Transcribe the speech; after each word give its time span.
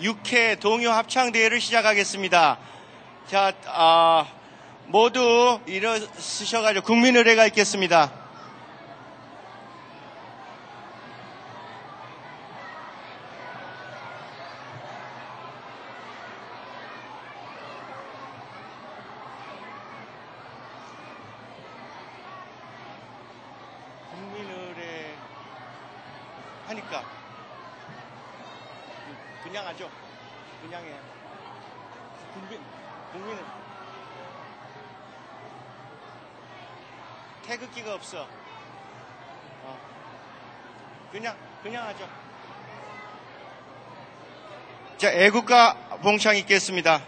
6회 0.00 0.60
동요 0.60 0.90
합창 0.90 1.32
대회를 1.32 1.60
시작하겠습니다. 1.60 2.58
자, 3.28 3.52
아, 3.66 4.26
모두 4.86 5.60
일어서셔가지고 5.66 6.84
국민의례가 6.84 7.46
있겠습니다. 7.46 8.12
국민의례 24.10 25.14
하니까 26.66 27.16
그냥 29.46 29.68
하죠. 29.68 29.88
그냥 30.60 30.84
해. 30.84 30.92
국민, 32.34 32.60
국민은 33.12 33.44
태극기가 37.44 37.94
없어. 38.06 38.28
어. 39.64 39.78
그냥, 41.10 41.36
그냥 41.62 41.86
하죠. 41.88 42.08
자, 44.96 45.10
애국가 45.12 45.74
봉창 46.02 46.36
있겠습니다. 46.36 47.02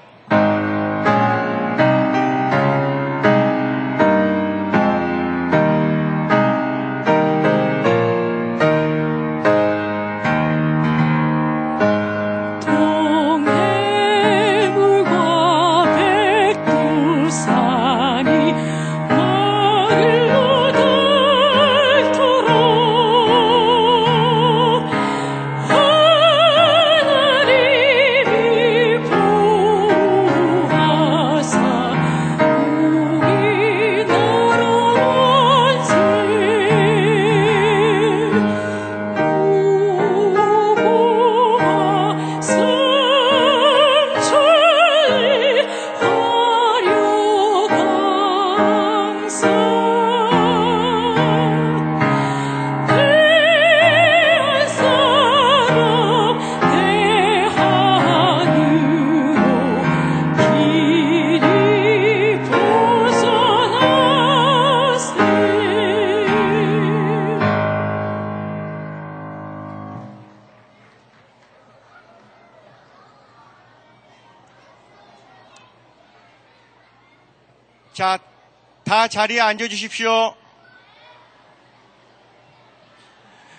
다 79.09 79.11
자리에 79.11 79.41
앉아 79.41 79.69
주십시오. 79.69 80.37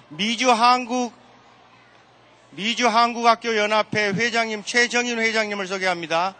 미주 0.09 0.51
한국 0.51 1.11
미주 2.51 2.87
한국학교 2.87 3.57
연합회 3.57 4.09
회장님 4.09 4.63
최정인 4.63 5.17
회장님을 5.17 5.65
소개합니다. 5.65 6.35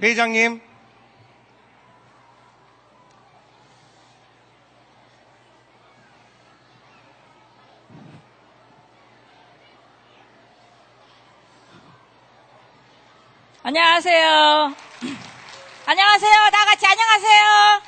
회장님, 0.00 0.60
안녕하세요. 13.78 14.74
안녕하세요. 15.84 16.50
다 16.50 16.64
같이 16.64 16.86
안녕하세요. 16.86 17.82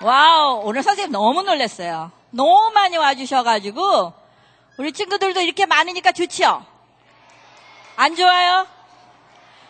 Wow, 0.00 0.62
오늘 0.64 0.82
선생님 0.82 1.12
너무 1.12 1.44
놀랐어요. 1.44 2.10
너무 2.30 2.72
많이 2.72 2.96
와주셔가지고, 2.96 4.12
우리 4.78 4.92
친구들도 4.92 5.40
이렇게 5.40 5.66
많으니까 5.66 6.10
좋지요? 6.10 6.66
안 7.94 8.16
좋아요? 8.16 8.66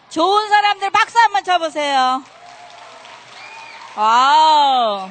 좋은 0.08 0.48
사람들 0.48 0.88
박수 0.88 1.18
한번 1.18 1.44
쳐보세요. 1.44 2.22
Wow. 3.96 5.10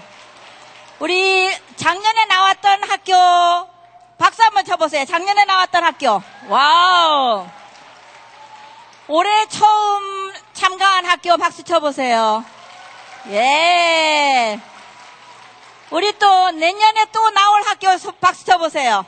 우리 0.97 1.56
작년에 1.75 2.25
나왔던 2.25 2.90
학교, 2.90 3.13
박수 4.18 4.41
한번 4.41 4.66
쳐보세요. 4.66 5.06
작년에 5.06 5.46
나왔던 5.46 5.84
학교. 5.84 6.23
Wow. 6.47 7.60
올해 9.07 9.45
처음 9.47 10.31
참가한 10.53 11.06
학교 11.06 11.35
박수 11.38 11.63
쳐보세요. 11.63 12.44
예. 13.29 14.59
우리 15.89 16.17
또 16.17 16.51
내년에 16.51 17.06
또 17.11 17.29
나올 17.31 17.61
학교 17.63 17.97
소- 17.97 18.13
박수 18.13 18.45
쳐보세요. 18.45 19.06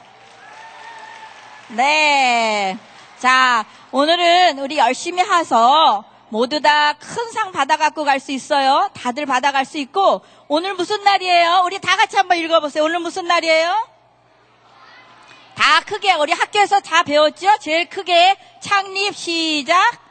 네. 1.70 2.78
자, 3.20 3.66
오늘은 3.92 4.60
우리 4.60 4.78
열심히 4.78 5.24
해서 5.24 6.04
모두 6.30 6.60
다 6.62 6.94
큰 7.00 7.32
상 7.32 7.52
받아갖고 7.52 8.04
갈 8.04 8.20
수 8.20 8.32
있어요. 8.32 8.90
다들 8.94 9.26
받아갈 9.26 9.66
수 9.66 9.78
있고, 9.78 10.22
오늘 10.48 10.74
무슨 10.74 11.04
날이에요? 11.04 11.62
우리 11.66 11.80
다 11.80 11.96
같이 11.96 12.18
한번 12.18 12.38
읽어보세요. 12.38 12.84
오늘 12.84 13.00
무슨 13.00 13.26
날이에요? 13.28 13.88
다 15.56 15.82
크게, 15.86 16.14
우리 16.14 16.32
학교에서 16.34 16.80
다 16.80 17.04
배웠죠? 17.04 17.58
제일 17.60 17.88
크게 17.90 18.36
창립 18.60 19.16
시작. 19.16 20.02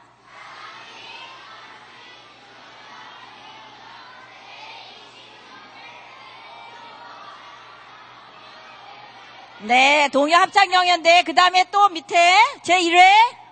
네, 9.59 10.09
동요 10.11 10.35
합창 10.35 10.73
영연대, 10.73 11.23
그 11.23 11.33
다음에 11.33 11.65
또 11.71 11.87
밑에 11.89 12.35
제 12.63 12.79
1회 12.79 13.42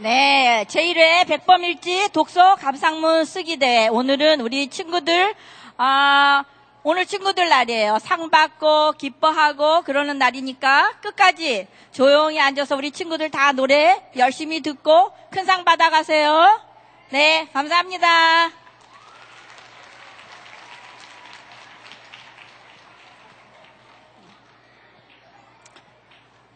네, 0.00 0.64
제1회 0.66 1.26
백범일지 1.28 2.08
독서 2.14 2.54
감상문 2.56 3.26
쓰기대. 3.26 3.88
오늘은 3.88 4.40
우리 4.40 4.68
친구들, 4.68 5.34
아, 5.76 6.42
오늘 6.82 7.04
친구들 7.04 7.50
날이에요. 7.50 7.98
상 8.00 8.30
받고, 8.30 8.92
기뻐하고, 8.92 9.82
그러는 9.82 10.16
날이니까 10.16 10.92
끝까지 11.02 11.66
조용히 11.92 12.40
앉아서 12.40 12.76
우리 12.76 12.90
친구들 12.92 13.30
다 13.30 13.52
노래 13.52 14.02
열심히 14.16 14.60
듣고 14.62 15.12
큰 15.30 15.44
상 15.44 15.64
받아가세요. 15.64 16.62
네, 17.10 17.50
감사합니다. 17.52 18.52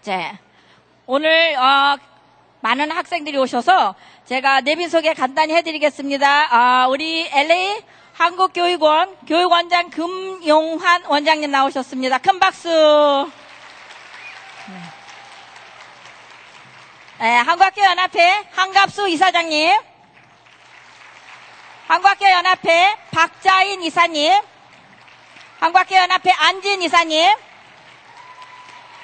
자, 0.03 0.39
오늘 1.07 1.55
어, 1.57 1.99
많은 2.65 2.91
학생들이 2.91 3.37
오셔서 3.37 3.95
제가 4.25 4.63
내빈 4.63 4.89
소개 4.89 5.13
간단히 5.13 5.55
해드리겠습니다. 5.55 6.49
아, 6.51 6.87
우리 6.89 7.29
LA 7.31 7.83
한국교육원 8.15 9.19
교육원장 9.27 9.91
금용환 9.91 11.05
원장님 11.05 11.51
나오셨습니다. 11.51 12.17
큰 12.17 12.41
박수. 12.41 13.31
네. 14.69 14.81
네, 17.19 17.37
한국학교 17.37 17.83
연합회 17.83 18.47
한갑수 18.53 19.11
이사장님, 19.11 19.79
한국학교 21.87 22.25
연합회 22.25 22.97
박자인 23.11 23.83
이사님, 23.83 24.41
한국학교 25.61 25.97
연합회 25.97 26.33
안진 26.33 26.81
이사님, 26.81 27.37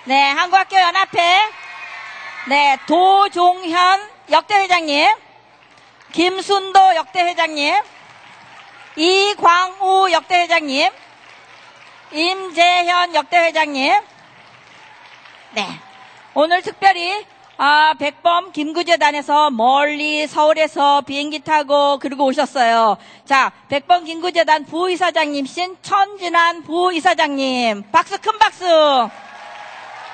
네, 0.05 0.31
한국학교 0.31 0.79
연합회 0.79 1.61
네, 2.49 2.79
도종현 2.87 4.09
역대 4.31 4.55
회장님, 4.55 5.15
김순도 6.13 6.97
역대 6.97 7.21
회장님, 7.23 7.75
이광우 8.97 10.11
역대 10.11 10.41
회장님, 10.43 10.91
임재현 12.13 13.15
역대 13.15 13.39
회장님. 13.39 14.01
네. 15.53 15.67
오늘 16.33 16.63
특별히 16.63 17.27
아, 17.59 17.93
백범 17.99 18.53
김구재단에서 18.53 19.51
멀리 19.51 20.27
서울에서 20.27 21.03
비행기 21.03 21.41
타고 21.41 21.99
그러고 21.99 22.25
오셨어요. 22.25 22.97
자, 23.27 23.53
백범 23.69 24.05
김구재단 24.05 24.65
부이사장님신 24.65 25.77
천진환 25.83 26.63
부이사장님. 26.63 27.91
박수 27.93 28.19
큰 28.19 28.39
박수. 28.39 29.11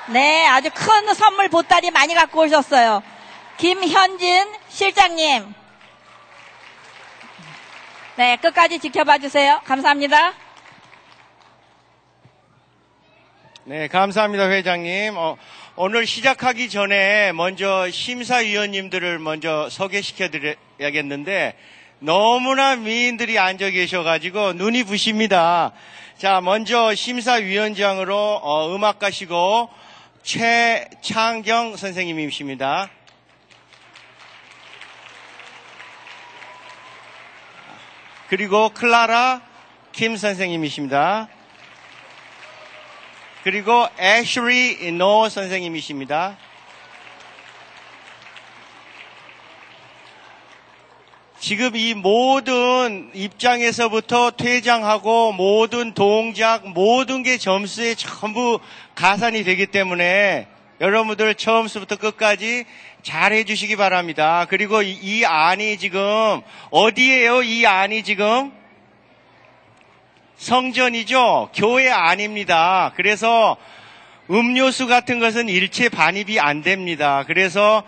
네, 0.09 0.47
아주 0.47 0.69
큰 0.73 1.13
선물 1.13 1.49
보따리 1.49 1.91
많이 1.91 2.13
갖고 2.13 2.41
오셨어요. 2.43 3.03
김현진 3.57 4.47
실장님. 4.69 5.53
네, 8.15 8.37
끝까지 8.37 8.79
지켜봐 8.79 9.17
주세요. 9.17 9.59
감사합니다. 9.65 10.33
네, 13.65 13.89
감사합니다, 13.89 14.49
회장님. 14.49 15.17
어, 15.17 15.35
오늘 15.75 16.07
시작하기 16.07 16.69
전에 16.69 17.33
먼저 17.33 17.91
심사위원님들을 17.91 19.19
먼저 19.19 19.69
소개시켜 19.69 20.29
드려야겠는데 20.29 21.57
너무나 21.99 22.77
미인들이 22.77 23.37
앉아 23.37 23.71
계셔가지고 23.71 24.53
눈이 24.53 24.85
부십니다. 24.85 25.73
자, 26.17 26.39
먼저 26.39 26.95
심사위원장으로 26.95 28.15
어, 28.41 28.73
음악 28.73 28.99
가시고 28.99 29.69
최창경 30.23 31.77
선생님이십니다. 31.77 32.89
그리고 38.29 38.69
클라라 38.69 39.41
김 39.93 40.17
선생님이십니다. 40.17 41.29
그리고 43.43 43.87
애슐리 43.97 44.91
노 44.91 45.29
선생님이십니다. 45.29 46.37
지금 51.39 51.75
이 51.75 51.93
모든 51.93 53.11
입장에서부터 53.13 54.31
퇴장하고 54.31 55.33
모든 55.33 55.93
동작, 55.93 56.67
모든 56.67 57.21
게 57.21 57.37
점수에 57.37 57.93
전부 57.93 58.59
가산이 58.95 59.43
되기 59.43 59.67
때문에 59.67 60.47
여러분들 60.81 61.35
처음부터 61.35 61.97
끝까지 61.97 62.65
잘 63.03 63.33
해주시기 63.33 63.75
바랍니다. 63.75 64.47
그리고 64.49 64.81
이, 64.81 64.91
이 64.93 65.25
안이 65.25 65.77
지금 65.77 66.41
어디에요? 66.71 67.43
이 67.43 67.65
안이 67.67 68.03
지금 68.03 68.51
성전이죠. 70.37 71.49
교회 71.53 71.89
아닙니다. 71.91 72.93
그래서 72.95 73.57
음료수 74.29 74.87
같은 74.87 75.19
것은 75.19 75.49
일체 75.49 75.87
반입이 75.87 76.39
안 76.39 76.63
됩니다. 76.63 77.23
그래서 77.27 77.83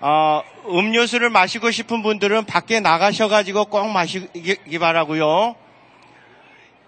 어, 0.00 0.42
음료수를 0.68 1.30
마시고 1.30 1.70
싶은 1.70 2.02
분들은 2.02 2.44
밖에 2.44 2.80
나가셔가지고 2.80 3.66
꼭 3.66 3.88
마시기 3.88 4.78
바라고요. 4.78 5.56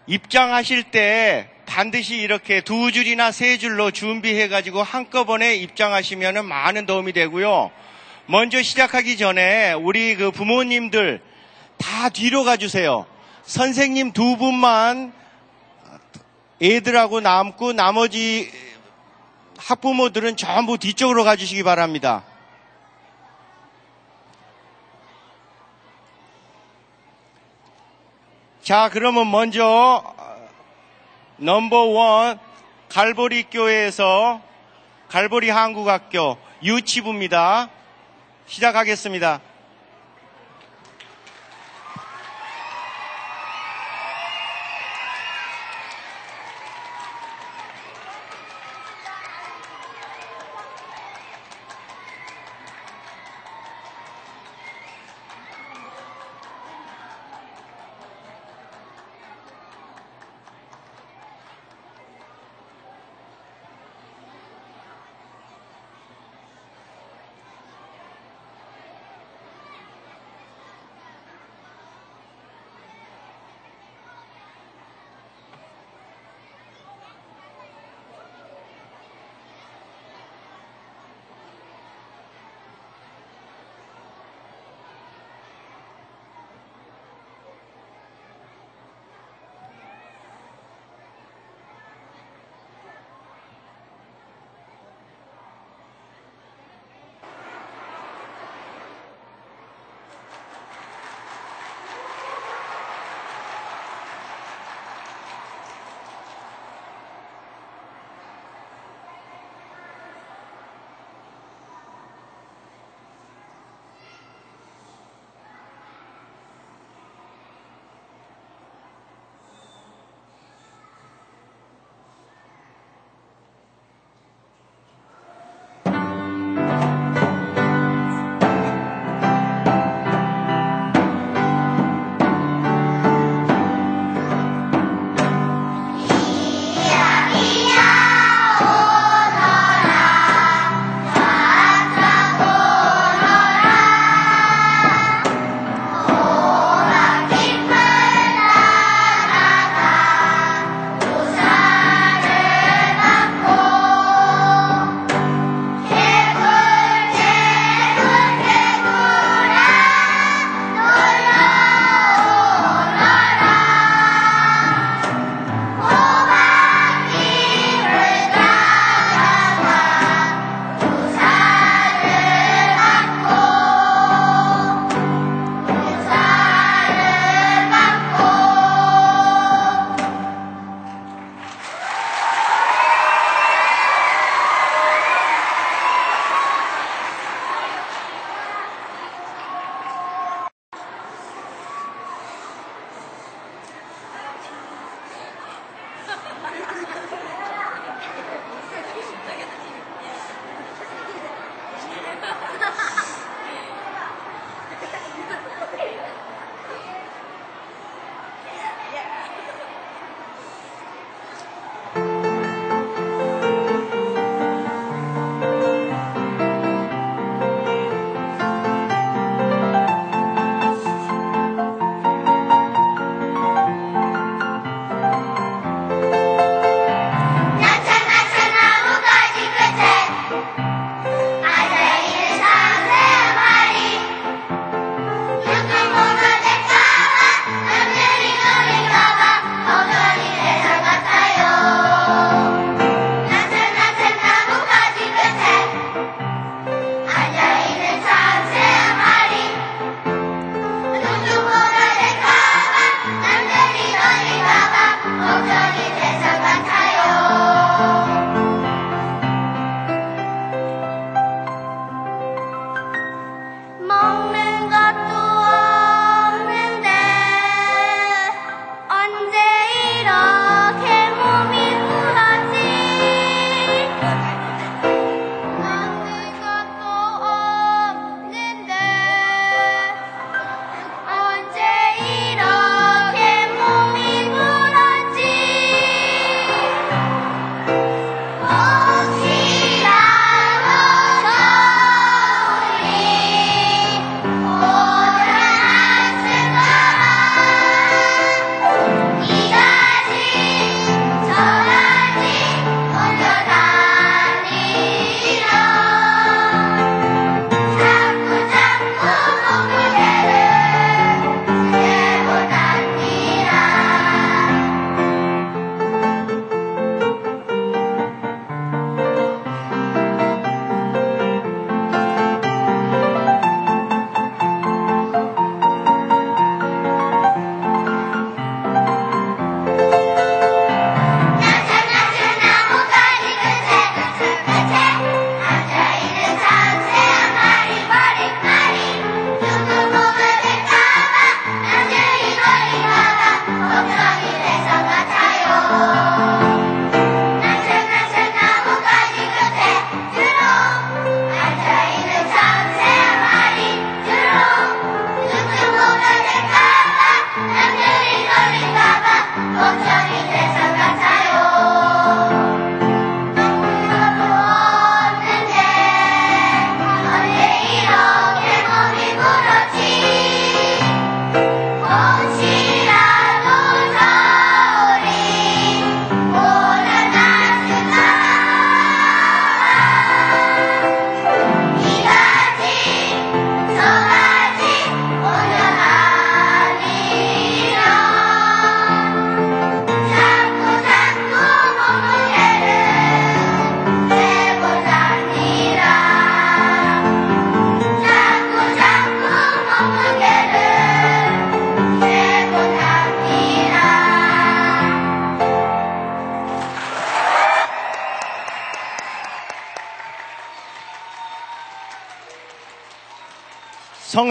입장하실 0.06 0.84
때 0.84 1.48
반드시 1.66 2.16
이렇게 2.16 2.60
두 2.60 2.92
줄이나 2.92 3.30
세 3.30 3.56
줄로 3.56 3.90
준비해가지고 3.90 4.82
한꺼번에 4.82 5.54
입장하시면 5.56 6.46
많은 6.46 6.86
도움이 6.86 7.12
되고요. 7.12 7.70
먼저 8.26 8.62
시작하기 8.62 9.16
전에 9.16 9.72
우리 9.72 10.16
그 10.16 10.30
부모님들 10.30 11.20
다 11.78 12.08
뒤로 12.08 12.44
가주세요. 12.44 13.06
선생님 13.44 14.12
두 14.12 14.36
분만 14.36 15.12
애들하고 16.60 17.20
남고 17.20 17.72
나머지 17.72 18.50
학부모들은 19.58 20.36
전부 20.36 20.78
뒤쪽으로 20.78 21.25
가주시기 21.25 21.62
바랍니다. 21.62 22.25
자, 28.62 28.88
그러면 28.93 29.29
먼저 29.29 30.05
넘버원 31.37 32.38
갈보리 32.88 33.50
교회에서 33.50 34.41
갈보리 35.09 35.50
한국학교 35.50 36.37
유치부입니다. 36.62 37.69
시작하겠습니다. 38.47 39.41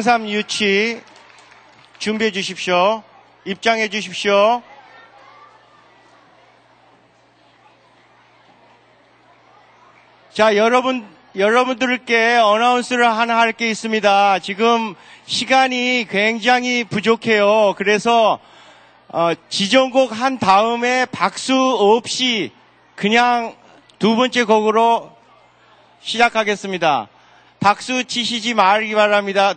성삼 0.02 0.28
유치 0.30 1.00
준비해 2.00 2.32
주십시오. 2.32 3.04
입장해 3.46 3.88
주십시오. 3.90 4.64
자, 10.34 10.56
여러분, 10.56 11.08
여러분들께 11.36 12.38
어나운스를 12.38 13.08
하나 13.08 13.38
할 13.38 13.54
게 13.54 13.70
있습니다. 13.70 14.40
지금 14.40 14.96
시간이 15.28 16.08
굉장히 16.10 16.84
부족해요. 16.84 17.76
그래서, 17.78 18.40
어, 19.10 19.34
지정곡 19.50 20.20
한 20.20 20.40
다음에 20.40 21.06
박수 21.12 21.54
없이 21.56 22.52
그냥 22.96 23.56
두 24.00 24.16
번째 24.16 24.46
곡으로 24.46 25.16
시작하겠습니다. 26.02 27.08
박수 27.60 28.04
치시지 28.04 28.56
말기 28.56 28.96
바랍니다. 28.96 29.54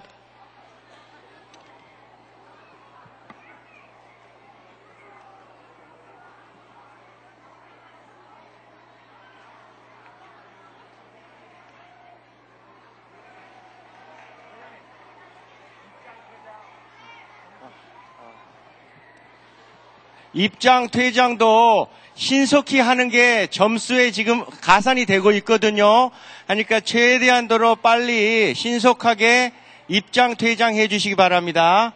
입장 20.35 20.89
퇴장도 20.89 21.89
신속히 22.17 22.81
하는 22.81 23.09
게 23.09 23.47
점수에 23.49 24.11
지금 24.11 24.45
가산이 24.61 25.07
되고 25.07 25.31
있거든요. 25.33 26.11
하니까 26.47 26.81
최대한도로 26.81 27.77
빨리 27.77 28.55
신속하게 28.55 29.53
입장 29.89 30.35
퇴장해 30.37 30.89
주시기 30.89 31.15
바랍니다. 31.15 31.93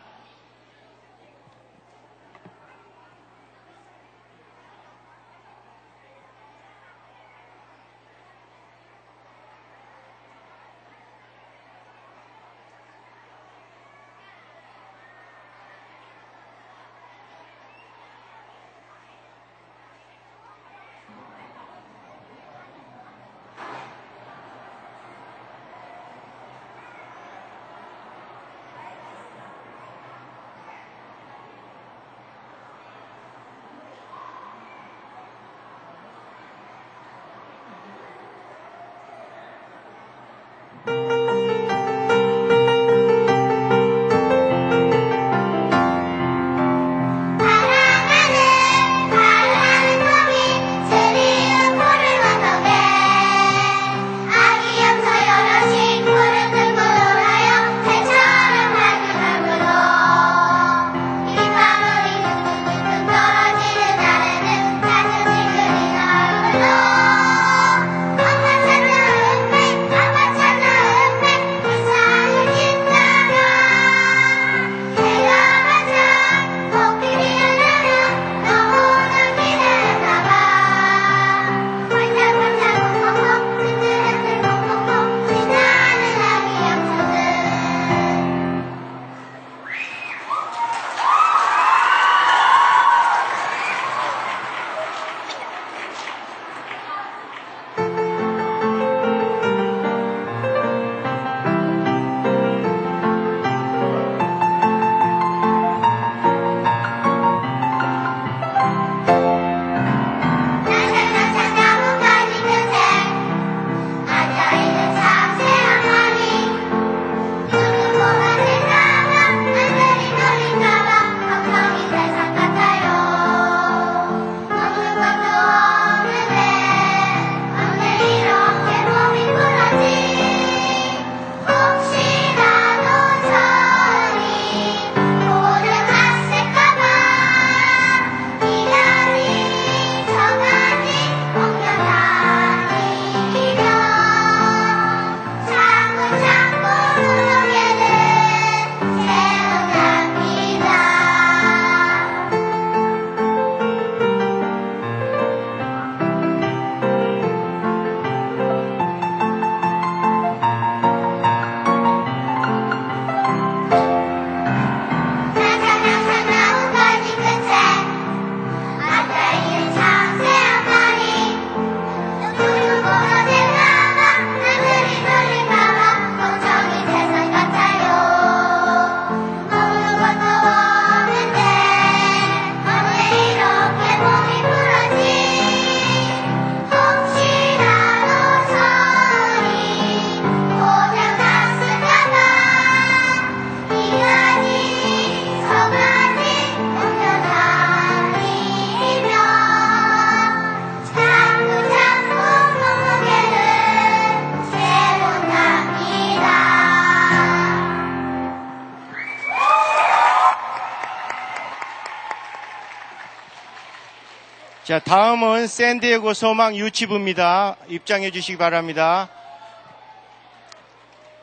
자, 214.69 214.79
다음은 214.79 215.47
샌디에고 215.47 216.13
소망 216.13 216.55
유치부입니다. 216.55 217.57
입장해 217.69 218.11
주시기 218.11 218.37
바랍니다. 218.37 219.09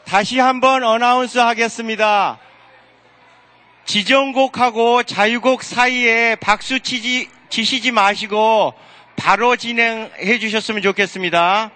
다시 0.04 0.40
한번 0.40 0.84
어나운스 0.84 1.38
하겠습니다. 1.38 2.40
지정곡하고 3.86 5.04
자유곡 5.04 5.62
사이에 5.62 6.34
박수 6.38 6.80
치지, 6.80 7.30
치시지 7.50 7.92
마시고 7.92 8.74
바로 9.16 9.56
진행해 9.56 10.40
주셨으면 10.40 10.82
좋겠습니다. 10.82 11.70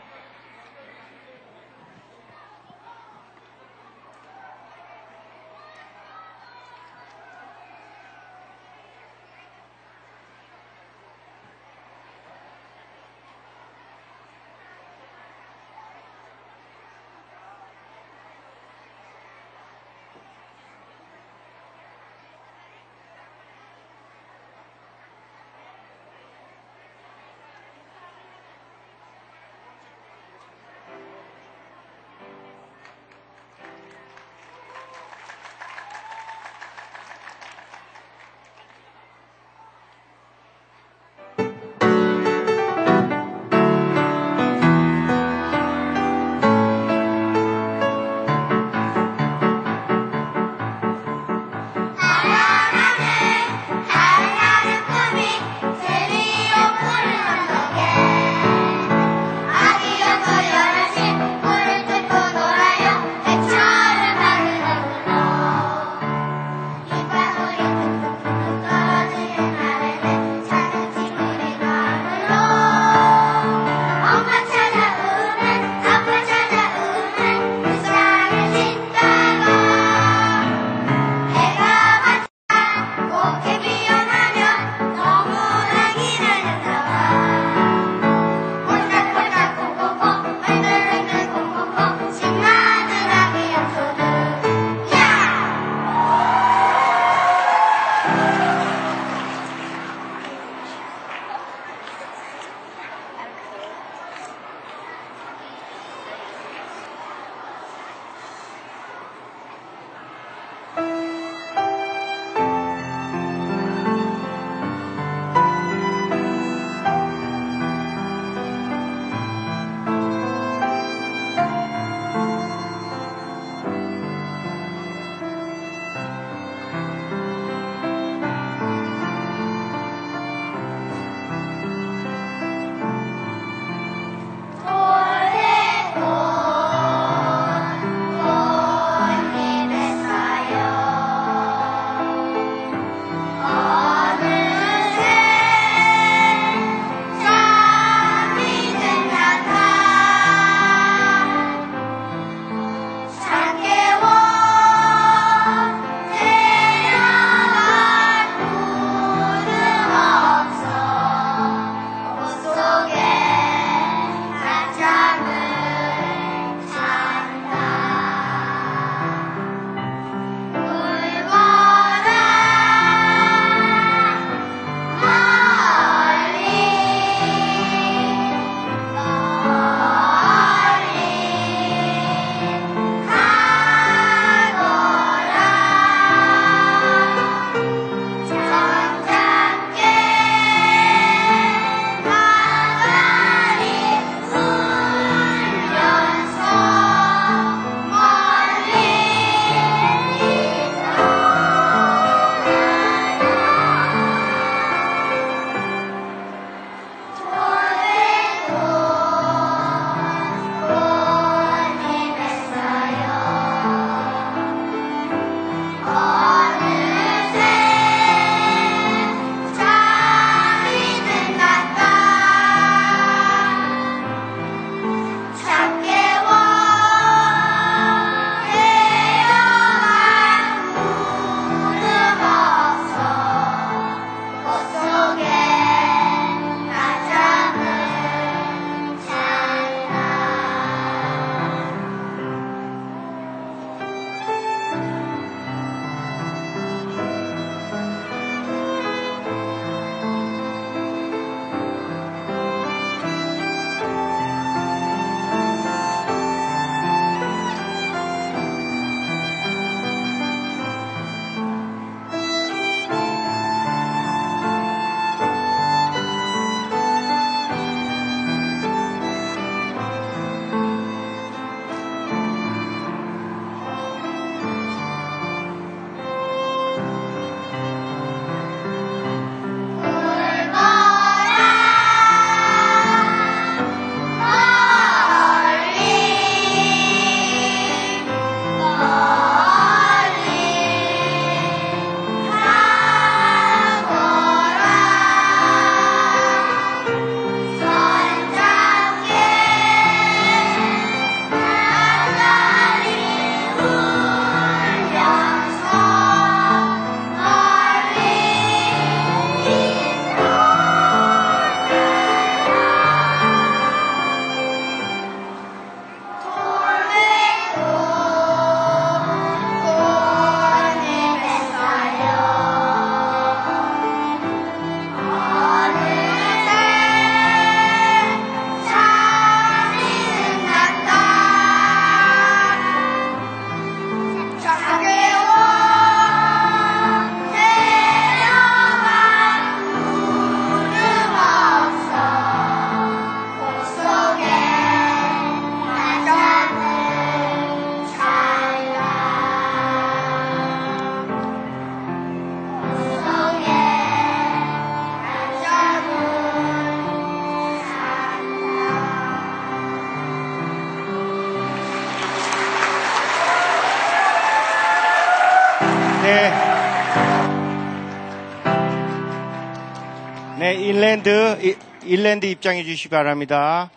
네, 370.90 370.94
인랜드, 370.94 371.38
이- 371.44 371.56
인랜드 371.84 372.26
입장해 372.26 372.64
주시기 372.64 372.90
바랍니다. 372.90 373.70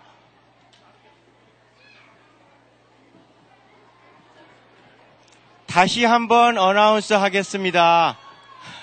다시 5.66 6.07
한번 6.07 6.57
어나운스 6.57 7.12
하겠습니다. 7.12 8.16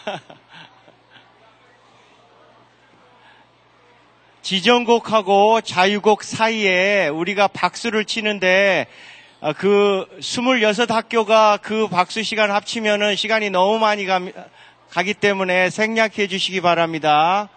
지정곡하고 4.44 5.62
자유곡 5.62 6.24
사이에 6.24 7.08
우리가 7.08 7.48
박수를 7.48 8.06
치는데 8.06 8.86
어, 9.42 9.54
그 9.54 10.06
26학교가 10.20 11.60
그 11.64 11.88
박수 11.88 12.22
시간 12.22 12.52
합치면은 12.52 13.16
시간이 13.16 13.50
너무 13.50 13.80
많이 13.80 14.06
가, 14.06 14.22
가기 14.92 15.16
때문에 15.16 15.72
생략해 15.72 16.28
주시기 16.28 16.62
바랍니다. 16.62 17.50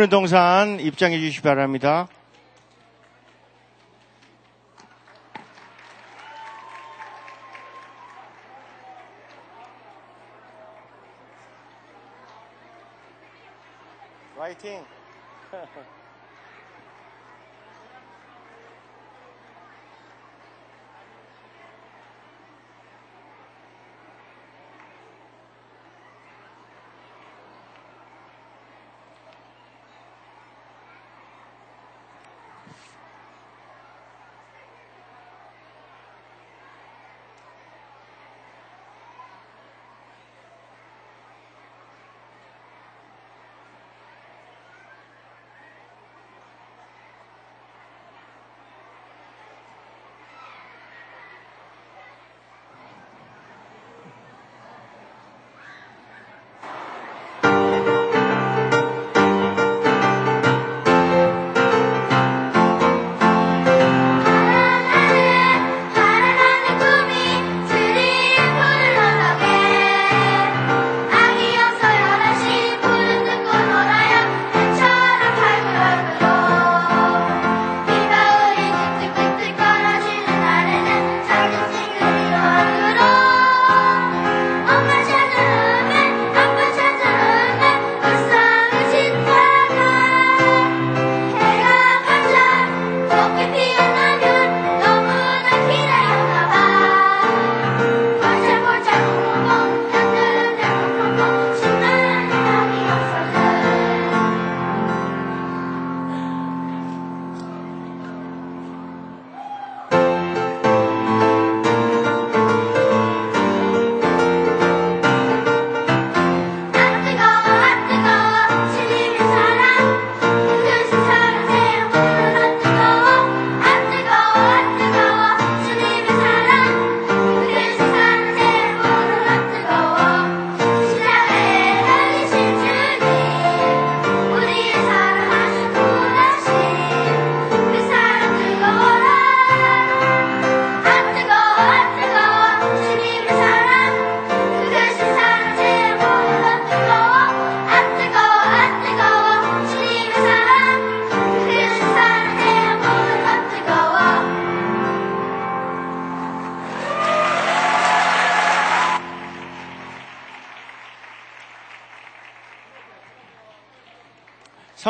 오는 0.00 0.08
동산 0.08 0.80
입장해 0.80 1.18
주시기 1.18 1.42
바랍니다. 1.42 2.08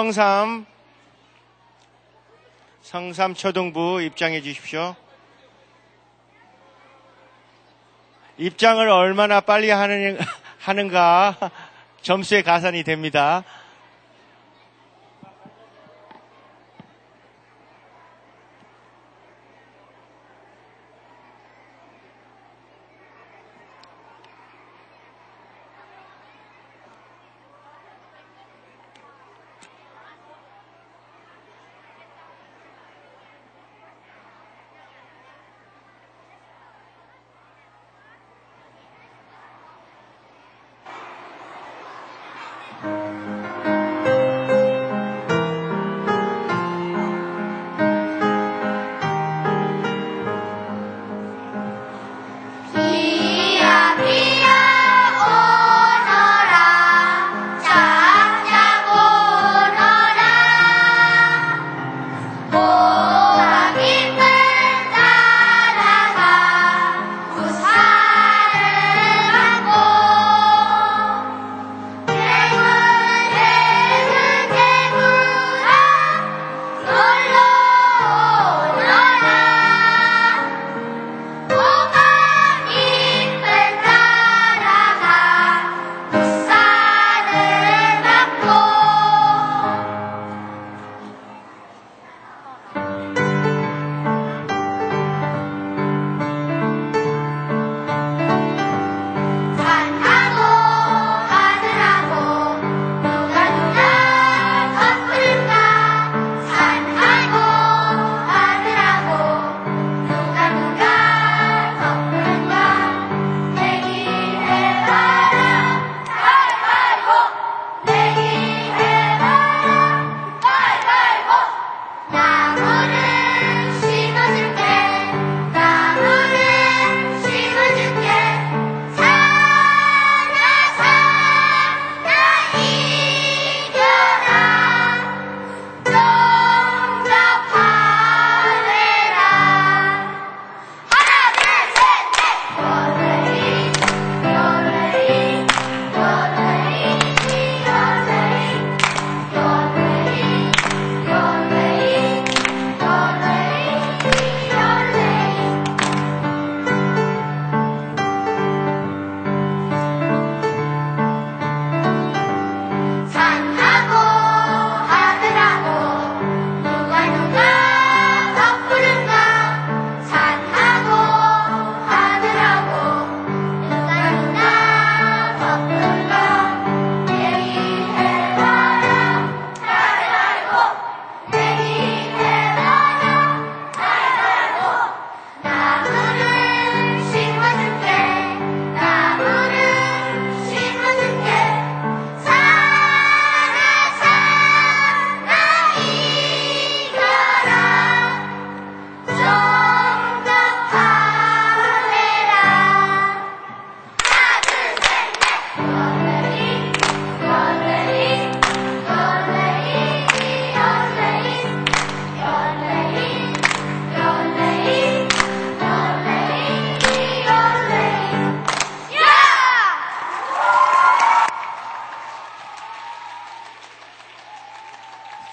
성삼, 0.01 0.65
성삼 2.81 3.35
초등부 3.35 4.01
입장해 4.01 4.41
주십시오. 4.41 4.97
입장을 8.39 8.89
얼마나 8.89 9.43
빨리 9.43 9.69
하는, 9.69 10.19
하는가 10.59 11.37
점수의 12.01 12.45
가산이 12.45 12.83
됩니다. 12.83 13.45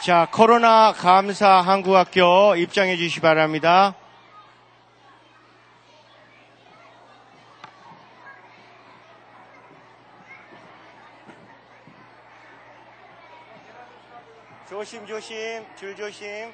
자, 0.07 0.25
코로나 0.31 0.93
감사 0.93 1.59
한국학교 1.59 2.55
입장해 2.55 2.95
주시기 2.95 3.19
바랍니다. 3.19 3.93
조심 14.69 15.05
조심, 15.05 15.65
줄 15.75 15.93
조심. 15.97 16.53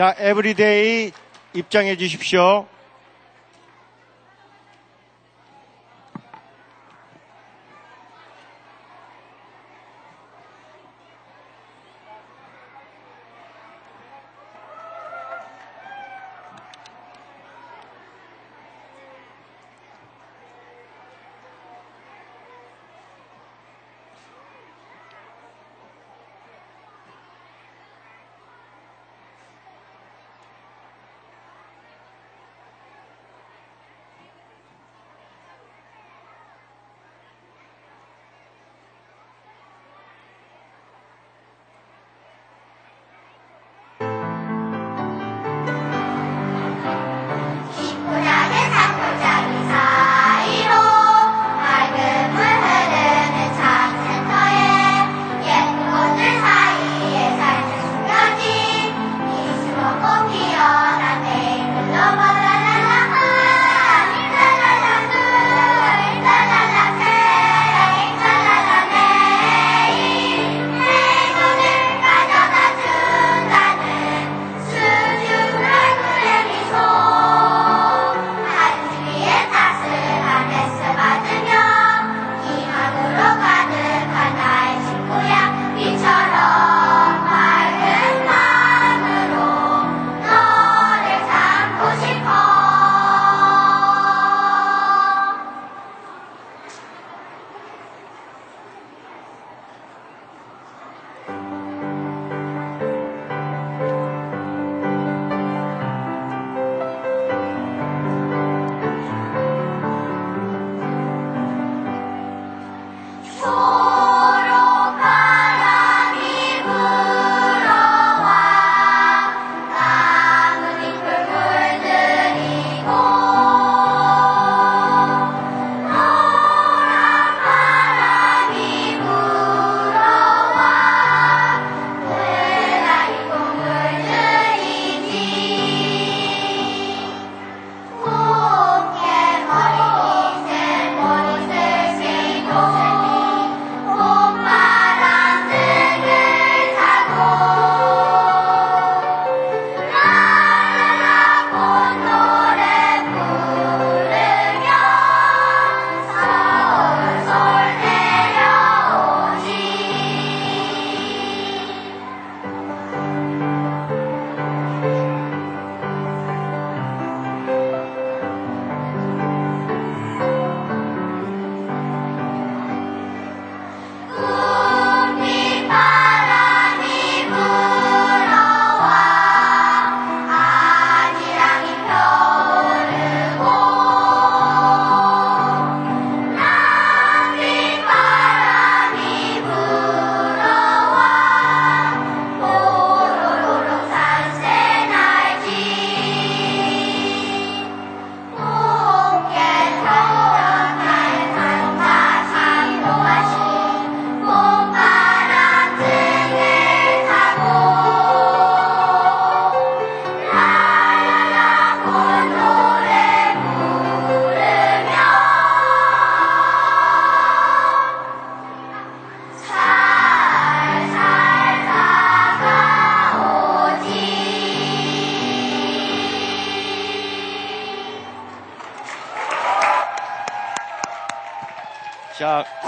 자, 0.00 0.14
에브리데이 0.18 1.12
입장해 1.52 1.98
주십시오. 1.98 2.66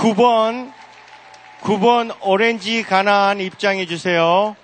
9번, 0.02 0.72
9번 1.60 2.12
오렌지 2.22 2.82
가난 2.82 3.40
입장해 3.40 3.86
주세요. 3.86 4.56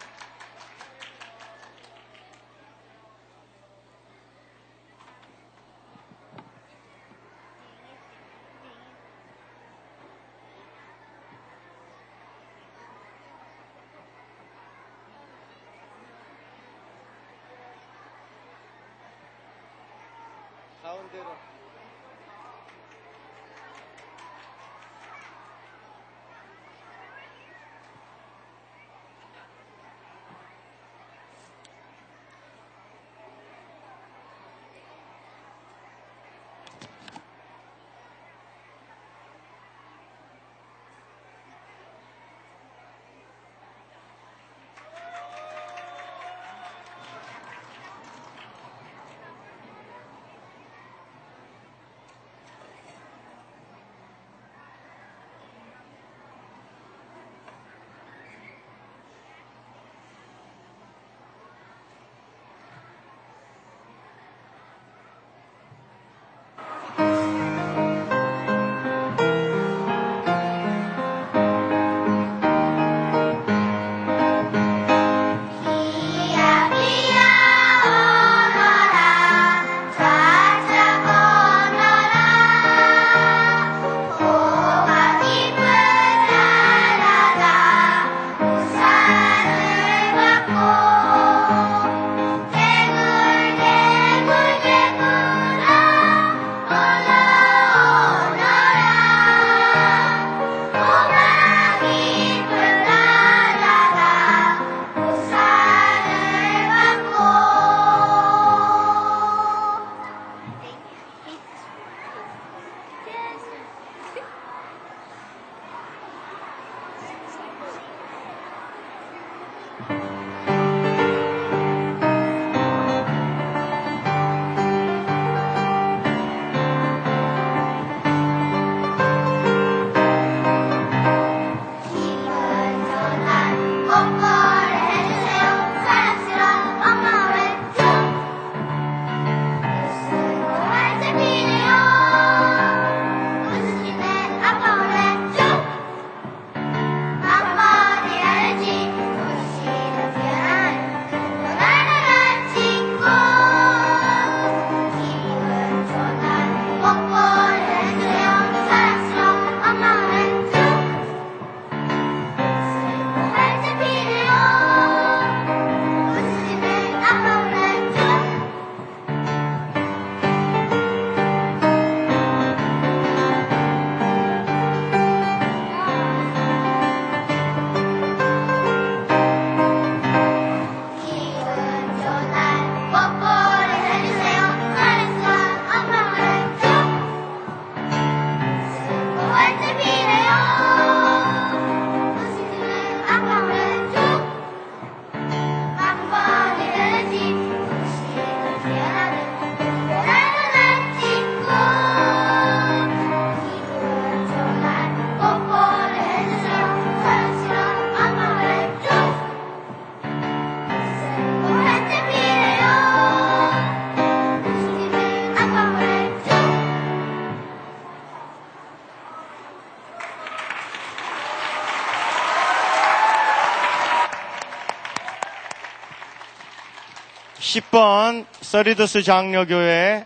10번 227.48 228.26
서리더스 228.42 229.02
장로교회 229.02 230.04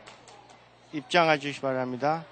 입장해 0.92 1.40
주시 1.40 1.54
기 1.54 1.60
바랍니다. 1.60 2.24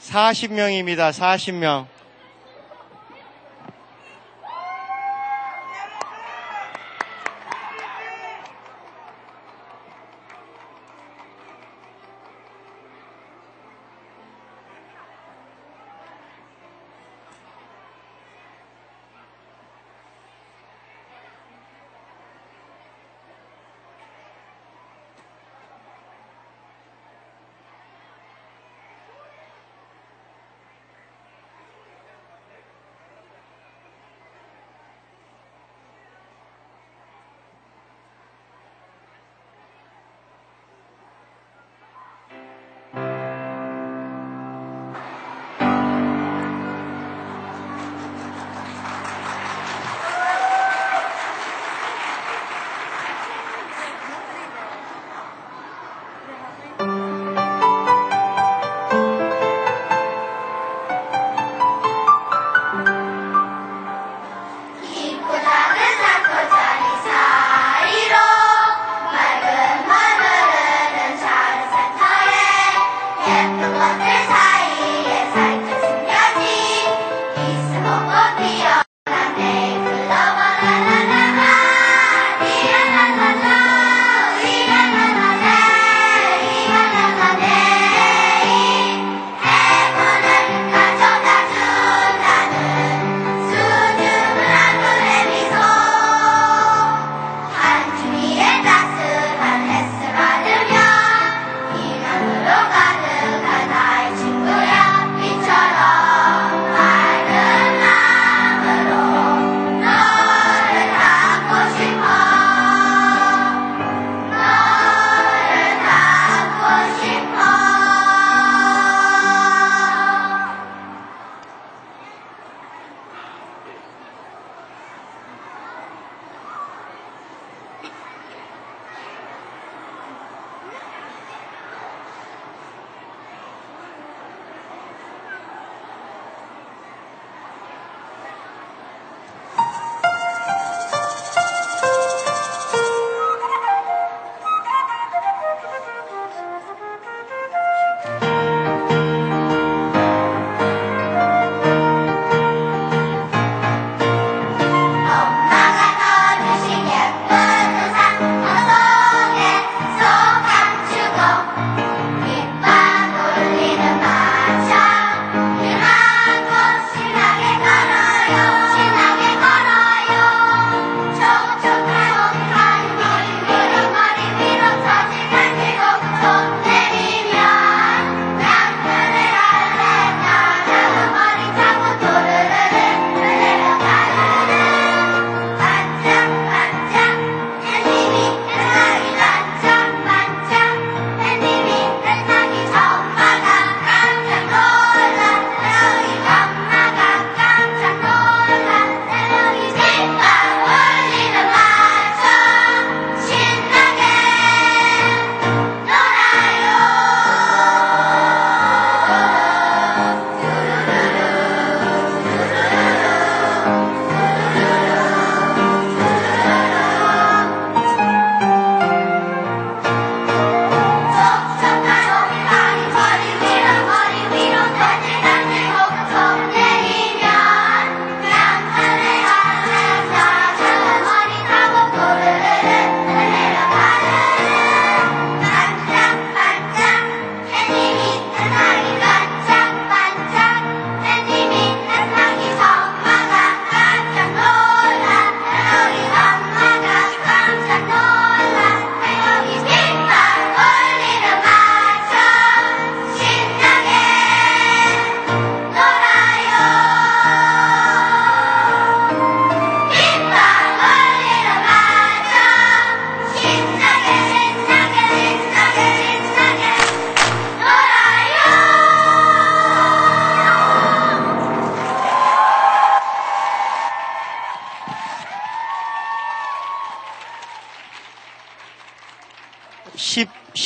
40명입니다. 0.00 1.10
40명. 1.10 1.86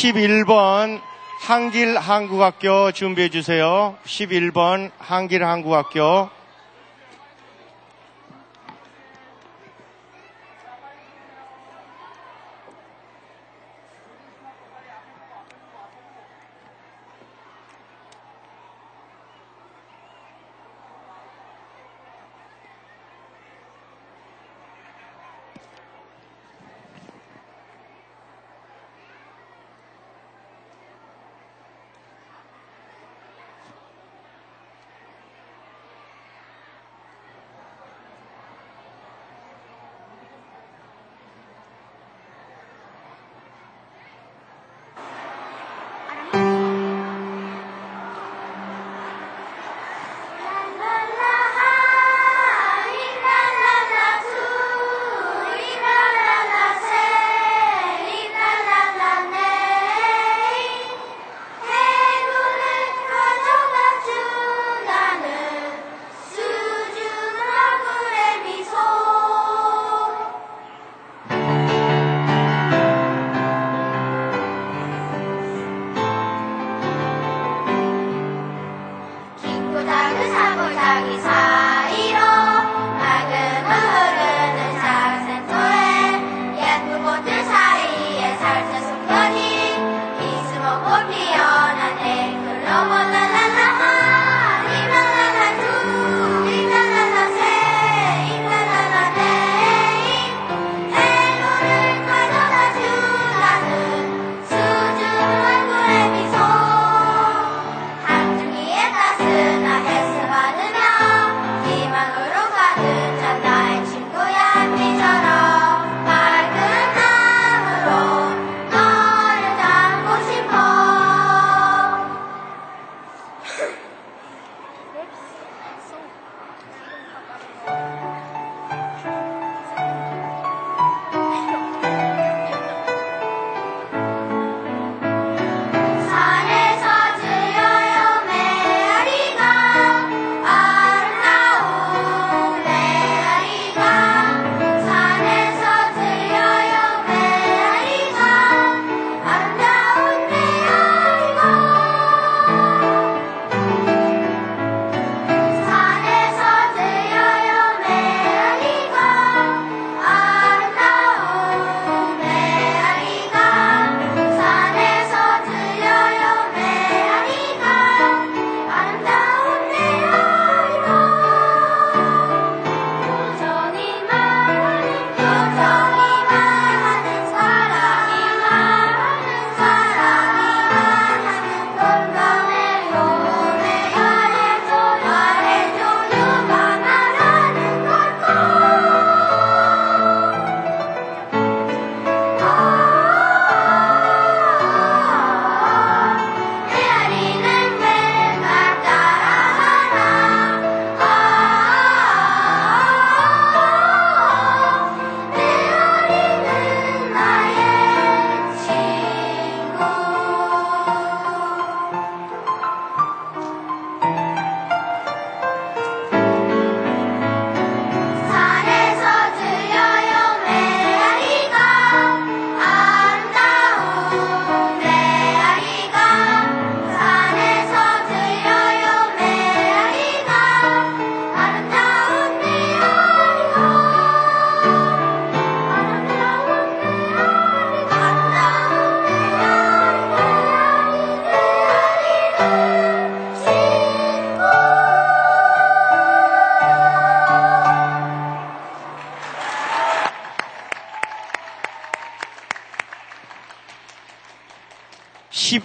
11번 0.01 0.98
한길한국학교 1.40 2.90
준비해 2.92 3.28
주세요. 3.28 3.96
11번 4.07 4.90
한길한국학교 4.98 6.30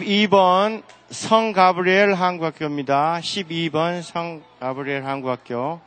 12번 0.06 0.84
성가브리엘 1.10 2.14
한국학교입니다. 2.14 3.20
12번 3.22 4.03
성가브리엘 4.03 5.03
한국학교. 5.03 5.80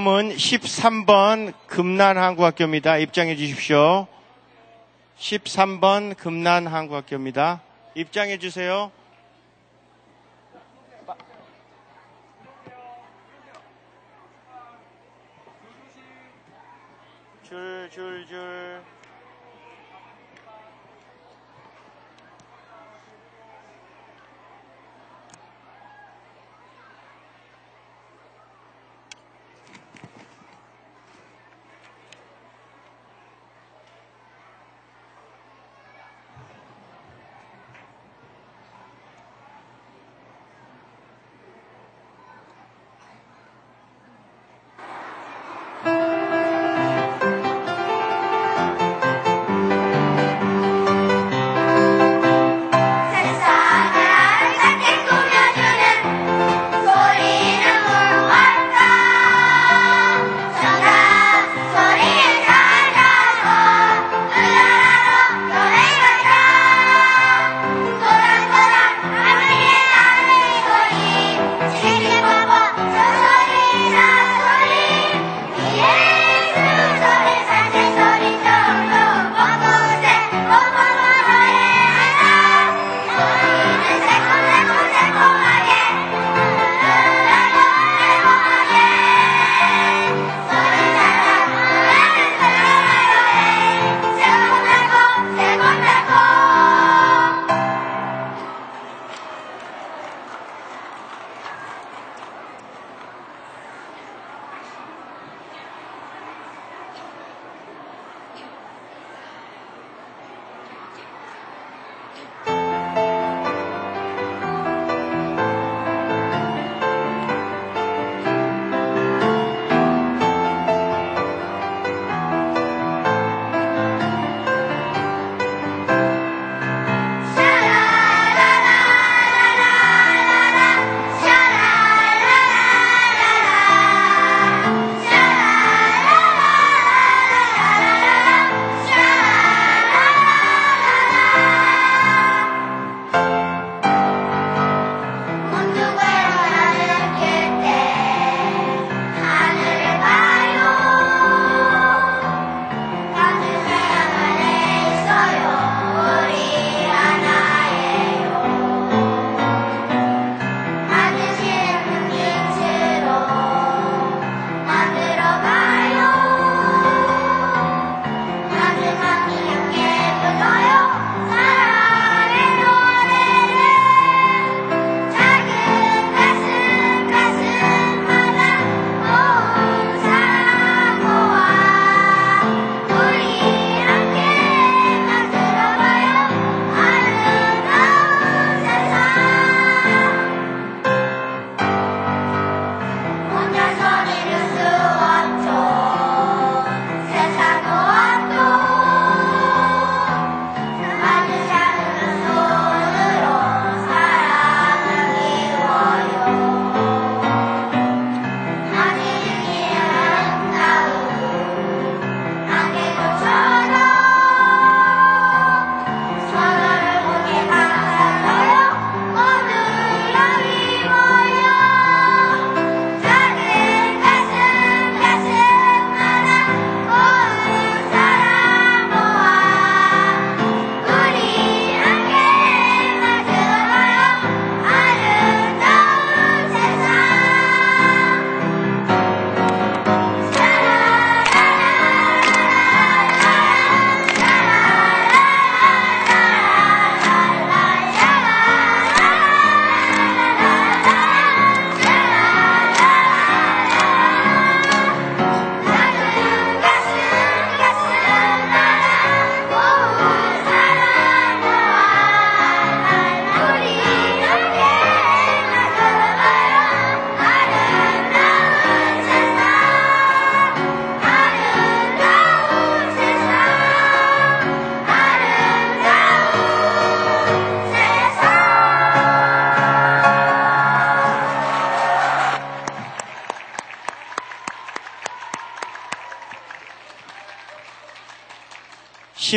다음은 0.00 0.30
13번 0.30 1.52
금난한국학교입니다. 1.66 2.96
입장해 2.96 3.36
주십시오. 3.36 4.06
13번 5.18 6.16
금난한국학교입니다. 6.16 7.60
입장해 7.94 8.38
주세요. 8.38 8.92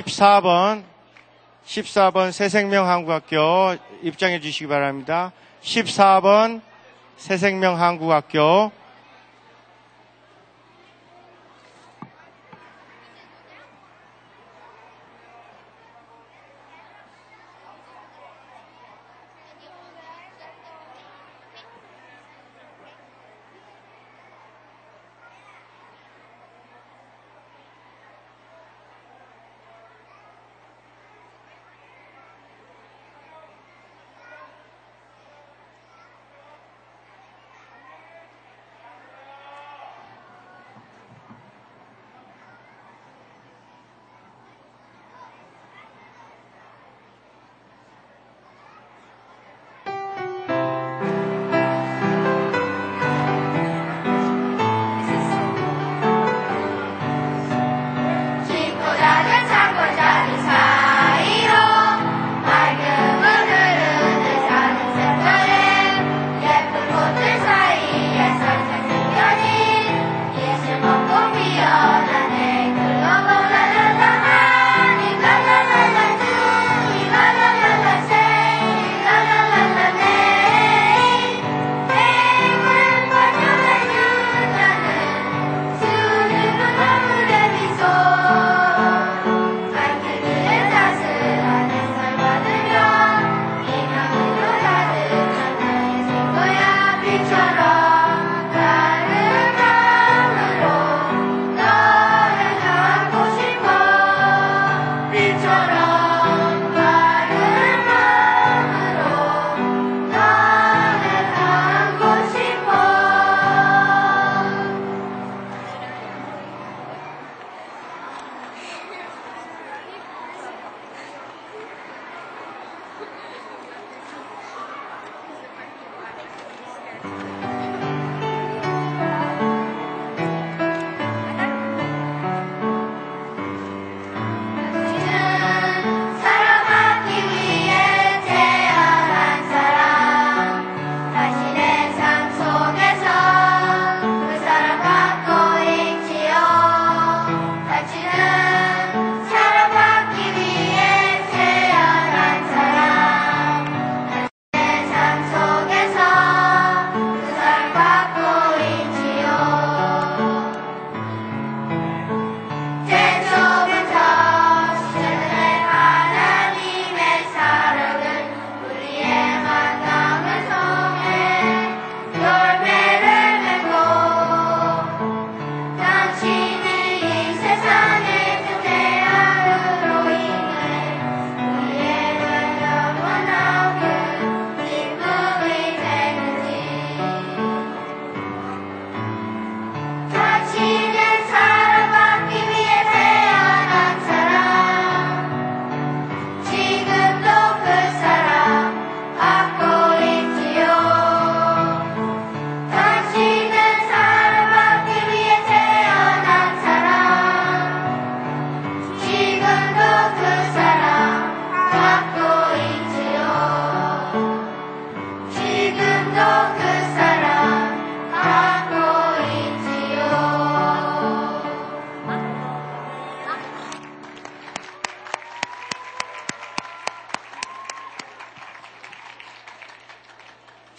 14번 0.01 0.83
14번 1.67 2.31
새생명한국학교 2.31 3.77
입장해 4.01 4.39
주시기 4.39 4.67
바랍니다. 4.67 5.31
14번 5.61 6.61
새생명한국학교 7.17 8.71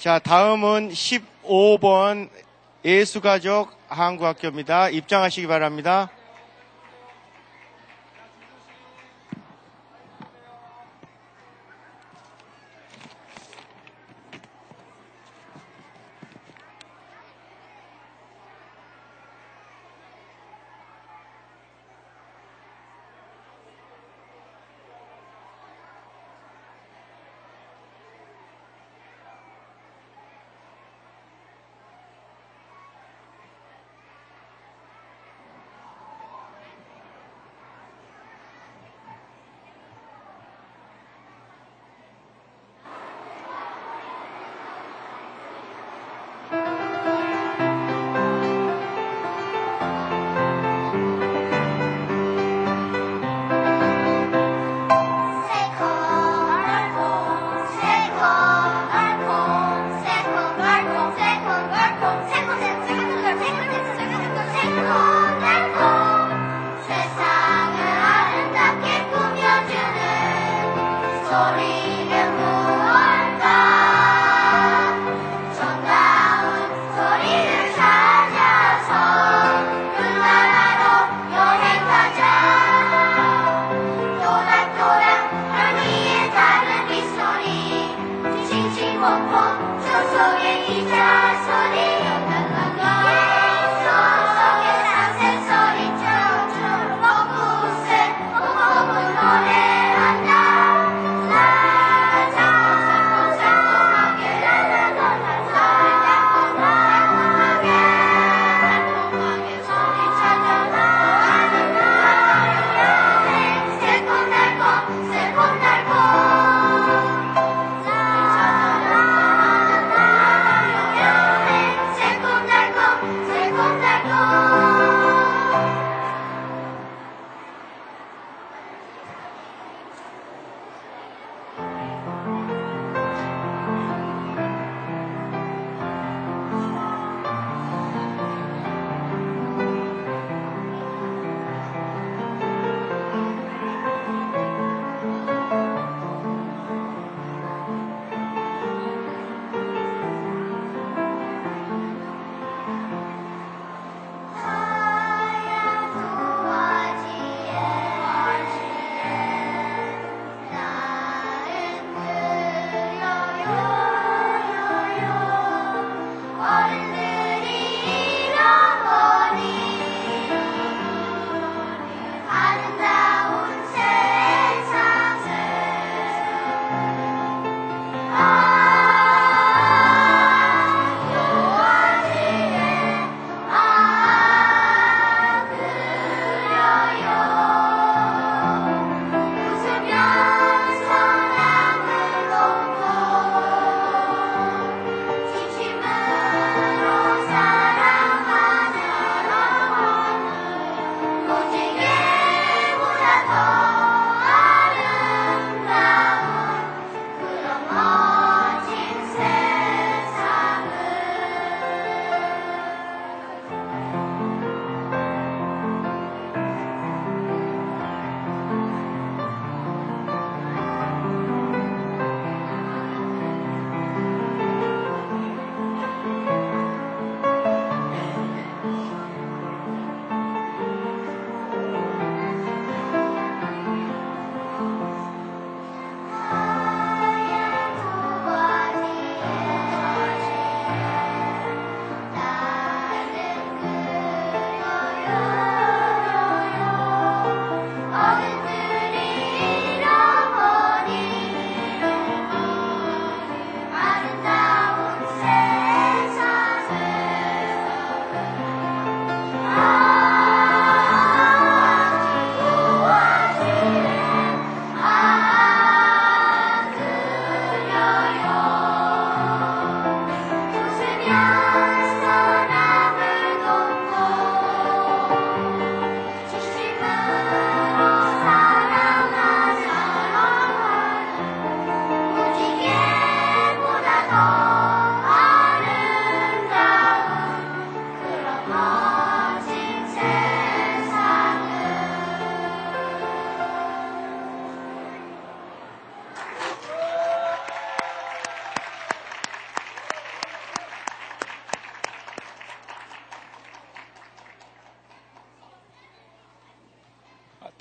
자, 0.05 0.19
다음은 0.19 0.91
15번 0.91 2.29
예수가족 2.85 3.73
한국학교입니다. 3.89 4.91
입장하시기 4.91 5.47
바랍니다. 5.47 6.11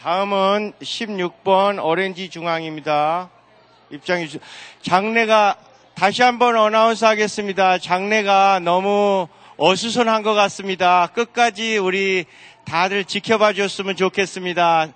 다음은 0.03 0.73
16번 0.81 1.81
오렌지 1.81 2.27
중앙입니다. 2.29 3.29
입장해 3.89 4.25
주세요. 4.25 4.41
장례가 4.81 5.55
다시 5.95 6.21
한번 6.23 6.57
어나운스 6.57 7.05
하겠습니다. 7.05 7.77
장례가 7.77 8.59
너무 8.59 9.29
어수선한 9.55 10.21
것 10.23 10.33
같습니다. 10.33 11.07
끝까지 11.13 11.77
우리 11.77 12.25
다들 12.65 13.05
지켜봐 13.05 13.53
주셨으면 13.53 13.95
좋겠습니다. 13.95 14.89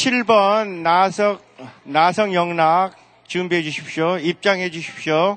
7번 0.00 0.80
나성 0.80 1.38
나성 1.84 2.32
영락 2.32 2.96
준비해 3.26 3.62
주십시오. 3.62 4.16
입장해 4.16 4.70
주십시오. 4.70 5.36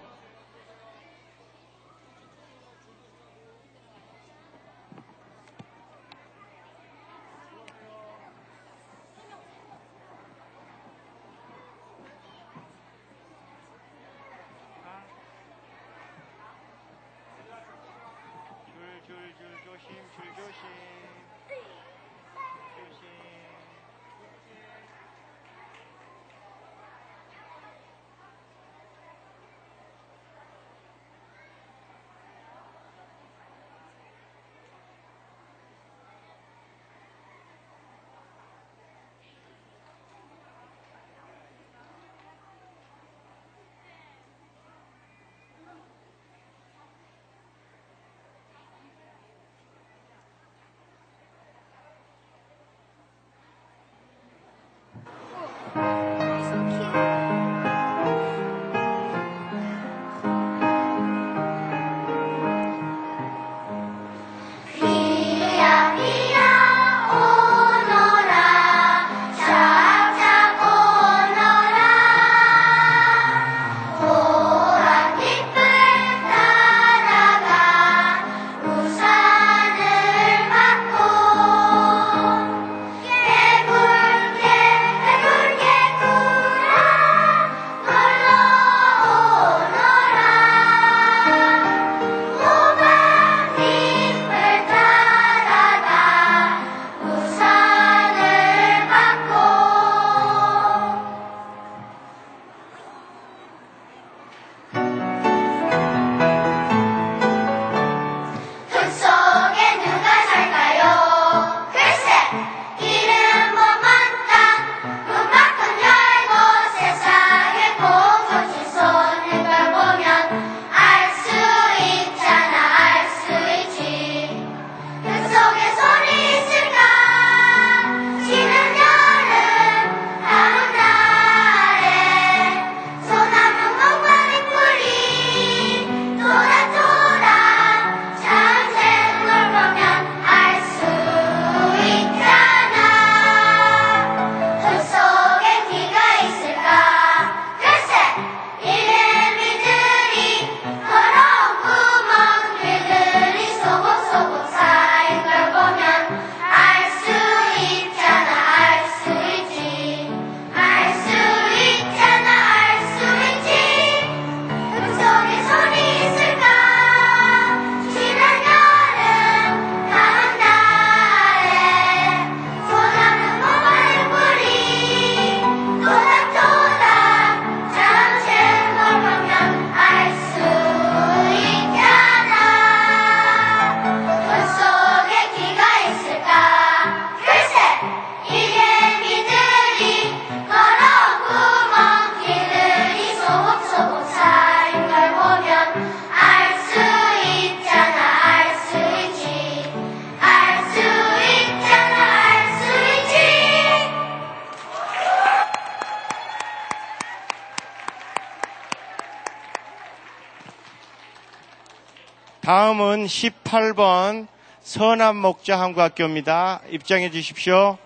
다음은 213.54 213.76
18번 213.76 214.28
선암목자 214.64 215.60
한국학교입니다. 215.60 216.62
입장해 216.72 217.12
주십시오. 217.12 217.78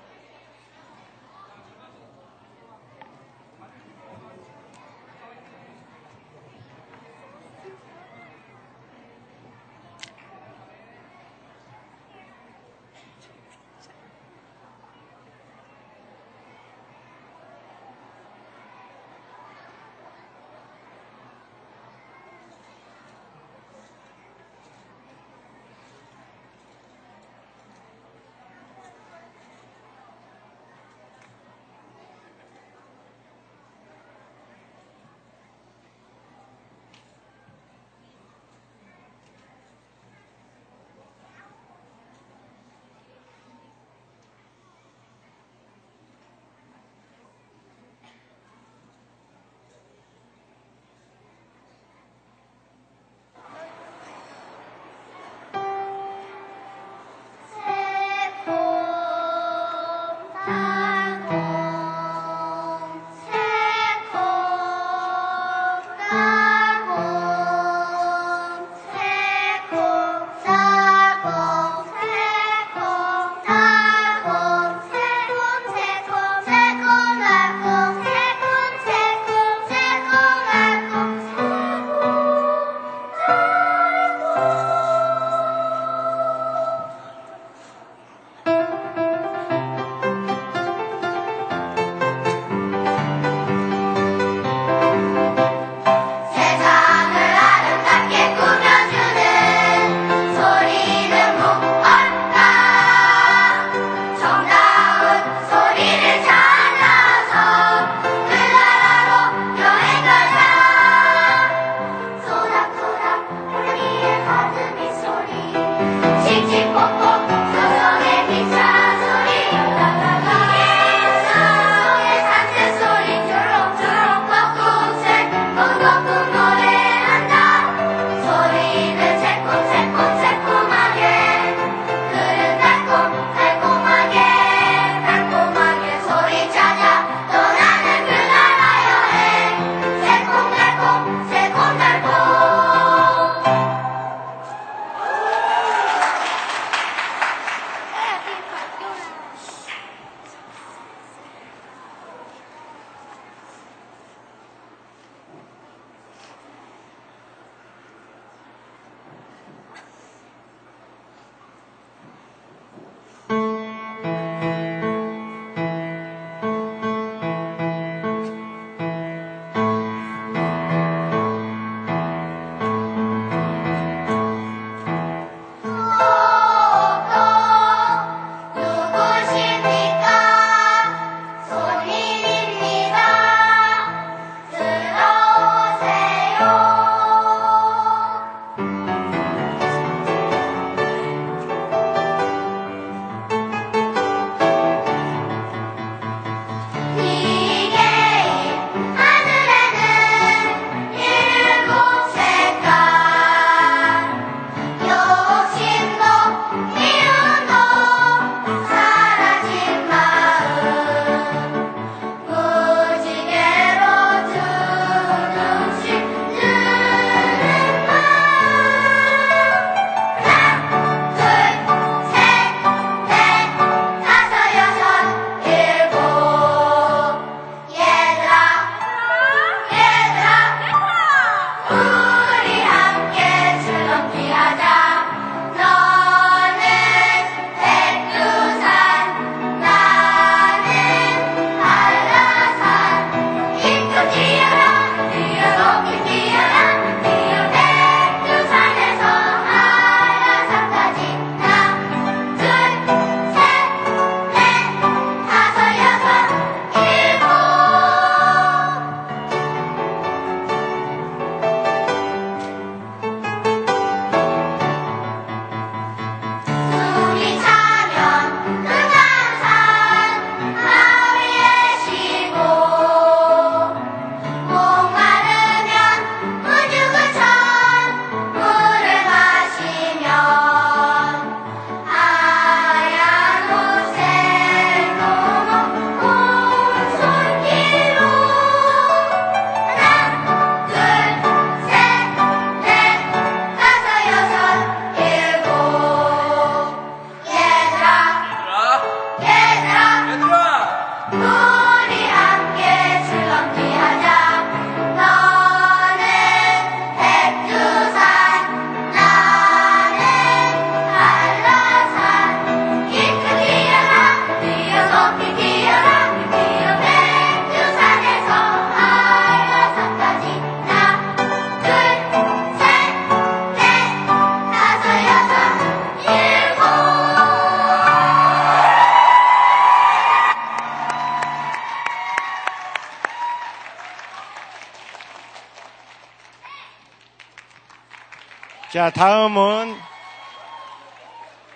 자, 338.77 338.91
다음은 338.91 339.75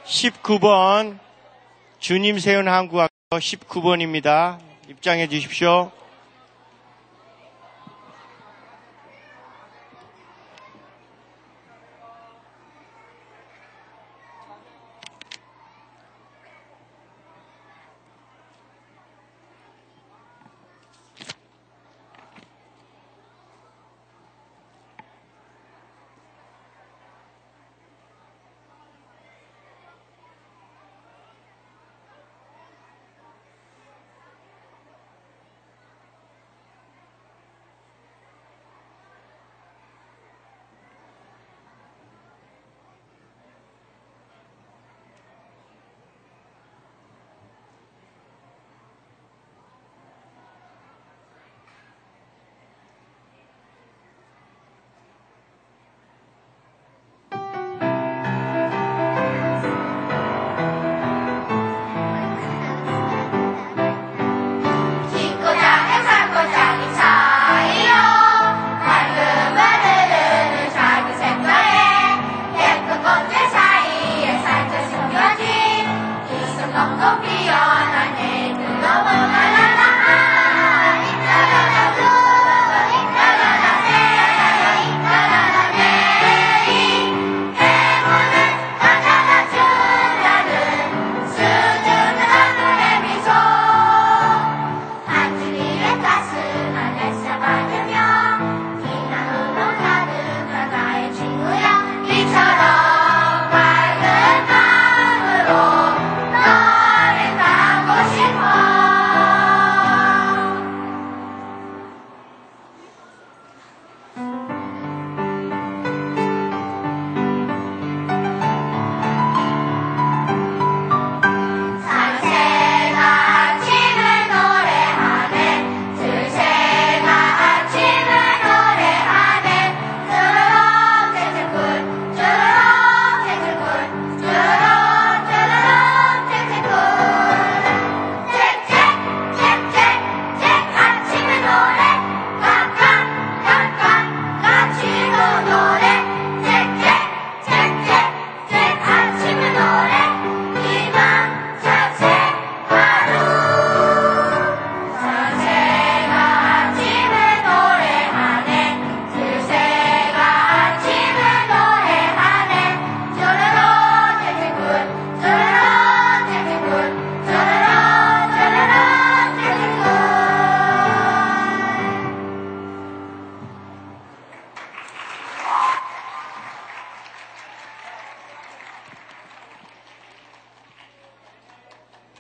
19번 0.06 1.19
주님 1.99 2.39
세운 2.39 2.68
항구학교 2.68 3.11
19번입니다. 3.30 4.57
입장해 4.89 5.27
주십시오. 5.27 5.91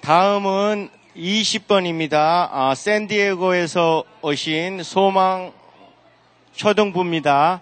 다음은 0.01 0.89
20번입니다. 1.15 2.49
아, 2.51 2.73
샌디에고에서 2.75 4.03
오신 4.23 4.81
소망 4.81 5.53
초등부입니다. 6.53 7.61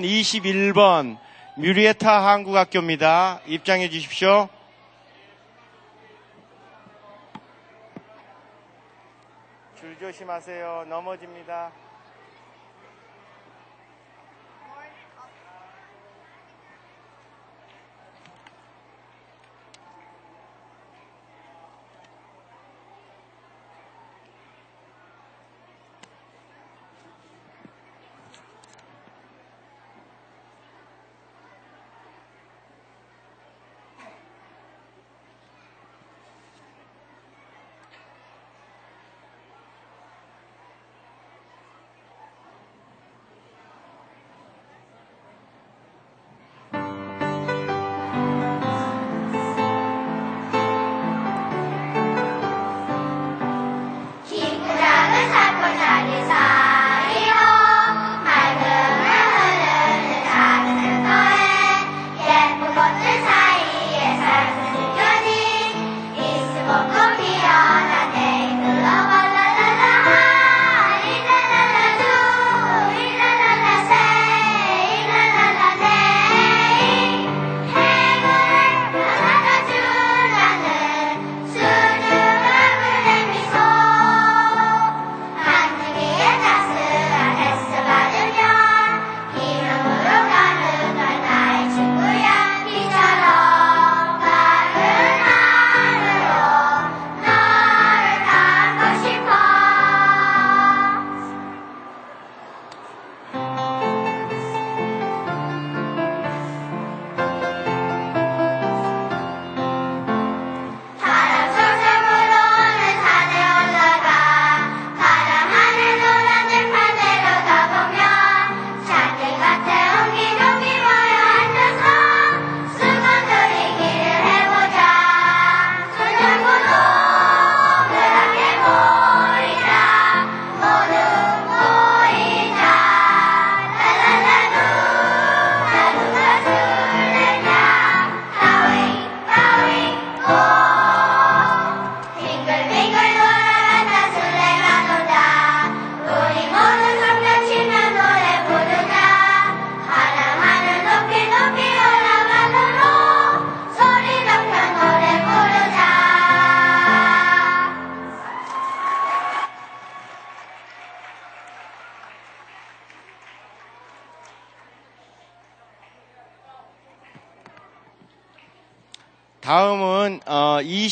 21번 0.00 1.18
뮤리에타 1.56 2.26
한국학교입니다. 2.26 3.40
입장해 3.46 3.90
주십시오. 3.90 4.48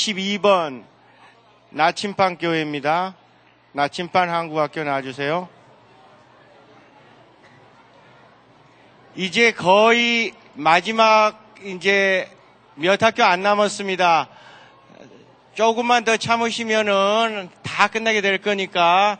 22번 0.00 0.84
나침반 1.70 2.38
교회입니다. 2.38 3.14
나침반 3.72 4.30
한국학교 4.30 4.82
나와주세요. 4.82 5.48
이제 9.14 9.52
거의 9.52 10.32
마지막 10.54 11.44
이제 11.62 12.30
몇 12.74 13.02
학교 13.02 13.22
안 13.24 13.42
남았습니다. 13.42 14.28
조금만 15.54 16.04
더 16.04 16.16
참으시면은 16.16 17.50
다 17.62 17.88
끝나게 17.88 18.20
될 18.22 18.38
거니까 18.38 19.18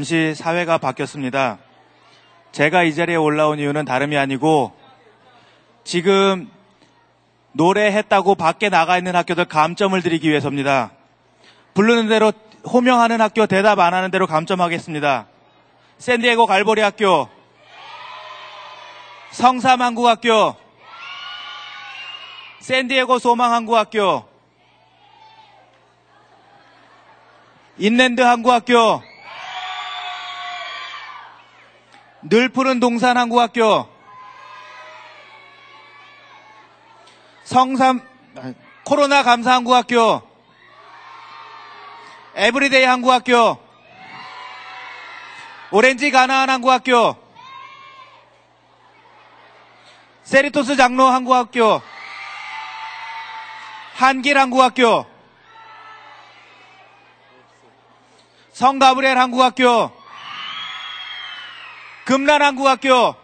잠시 0.00 0.34
사회가 0.34 0.78
바뀌었습니다. 0.78 1.58
제가 2.52 2.84
이 2.84 2.94
자리에 2.94 3.16
올라온 3.16 3.58
이유는 3.58 3.84
다름이 3.84 4.16
아니고 4.16 4.72
지금 5.84 6.50
노래했다고 7.52 8.34
밖에 8.34 8.70
나가 8.70 8.96
있는 8.96 9.14
학교들 9.14 9.44
감점을 9.44 10.00
드리기 10.00 10.30
위해서입니다. 10.30 10.92
부르는 11.74 12.08
대로 12.08 12.32
호명하는 12.66 13.20
학교 13.20 13.44
대답 13.44 13.78
안 13.78 13.92
하는 13.92 14.10
대로 14.10 14.26
감점하겠습니다. 14.26 15.26
샌디에고 15.98 16.46
갈보리 16.46 16.80
학교, 16.80 17.28
성삼 19.32 19.82
한국학교, 19.82 20.56
샌디에고 22.60 23.18
소망 23.18 23.52
한국학교, 23.52 24.24
인랜드 27.76 28.22
한국학교, 28.22 29.09
늘 32.22 32.50
푸른 32.50 32.80
동산 32.80 33.16
한국학교, 33.16 33.88
성삼, 37.44 38.06
아니, 38.36 38.54
코로나 38.84 39.22
감사 39.22 39.54
한국학교, 39.54 40.20
에브리데이 42.34 42.84
한국학교, 42.84 43.58
오렌지 45.70 46.10
가나안 46.10 46.50
한국학교, 46.50 47.16
세리토스 50.24 50.76
장로 50.76 51.06
한국학교, 51.06 51.80
한길 53.94 54.36
한국학교, 54.36 55.06
성가브리엘 58.52 59.16
한국학교, 59.16 59.99
금란 62.10 62.42
한국학교, 62.42 63.14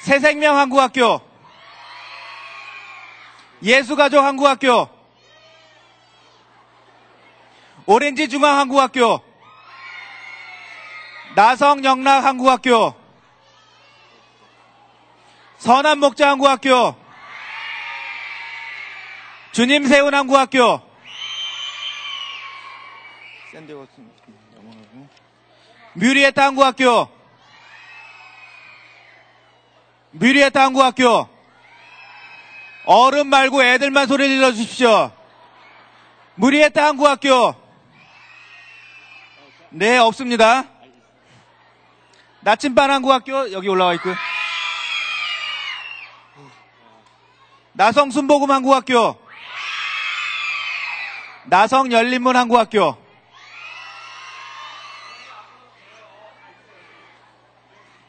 새생명 0.00 0.58
한국학교, 0.58 1.20
예수가족 3.62 4.24
한국학교, 4.24 4.88
오렌지 7.86 8.28
중앙 8.28 8.58
한국학교, 8.58 9.22
나성 11.36 11.84
영락 11.84 12.24
한국학교, 12.24 12.92
선한 15.58 16.00
목자 16.00 16.30
한국학교, 16.30 16.96
주님 19.52 19.86
세운 19.86 20.12
한국학교, 20.12 20.82
뮤리에타 25.94 26.44
한국학교, 26.44 27.08
뮤리에타 30.12 30.62
한국학교, 30.62 31.28
어른 32.84 33.26
말고 33.26 33.62
애들만 33.62 34.06
소리 34.06 34.28
질러 34.28 34.52
주십시오. 34.52 35.12
뮤리에타 36.36 36.86
한국학교, 36.86 37.54
네, 39.70 39.98
없습니다. 39.98 40.64
나침반 42.40 42.90
한국학교, 42.90 43.52
여기 43.52 43.68
올라와 43.68 43.94
있고. 43.94 44.10
나성 47.72 48.10
순복음 48.10 48.50
한국학교, 48.50 49.20
나성 51.44 51.92
열린문 51.92 52.36
한국학교, 52.36 52.96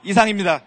이상입니다. 0.04 0.62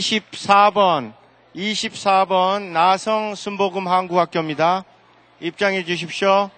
24번, 0.00 1.12
24번 1.54 2.72
나성 2.72 3.34
순복음 3.34 3.86
한국학교입니다. 3.86 4.84
입장해 5.40 5.84
주십시오. 5.84 6.50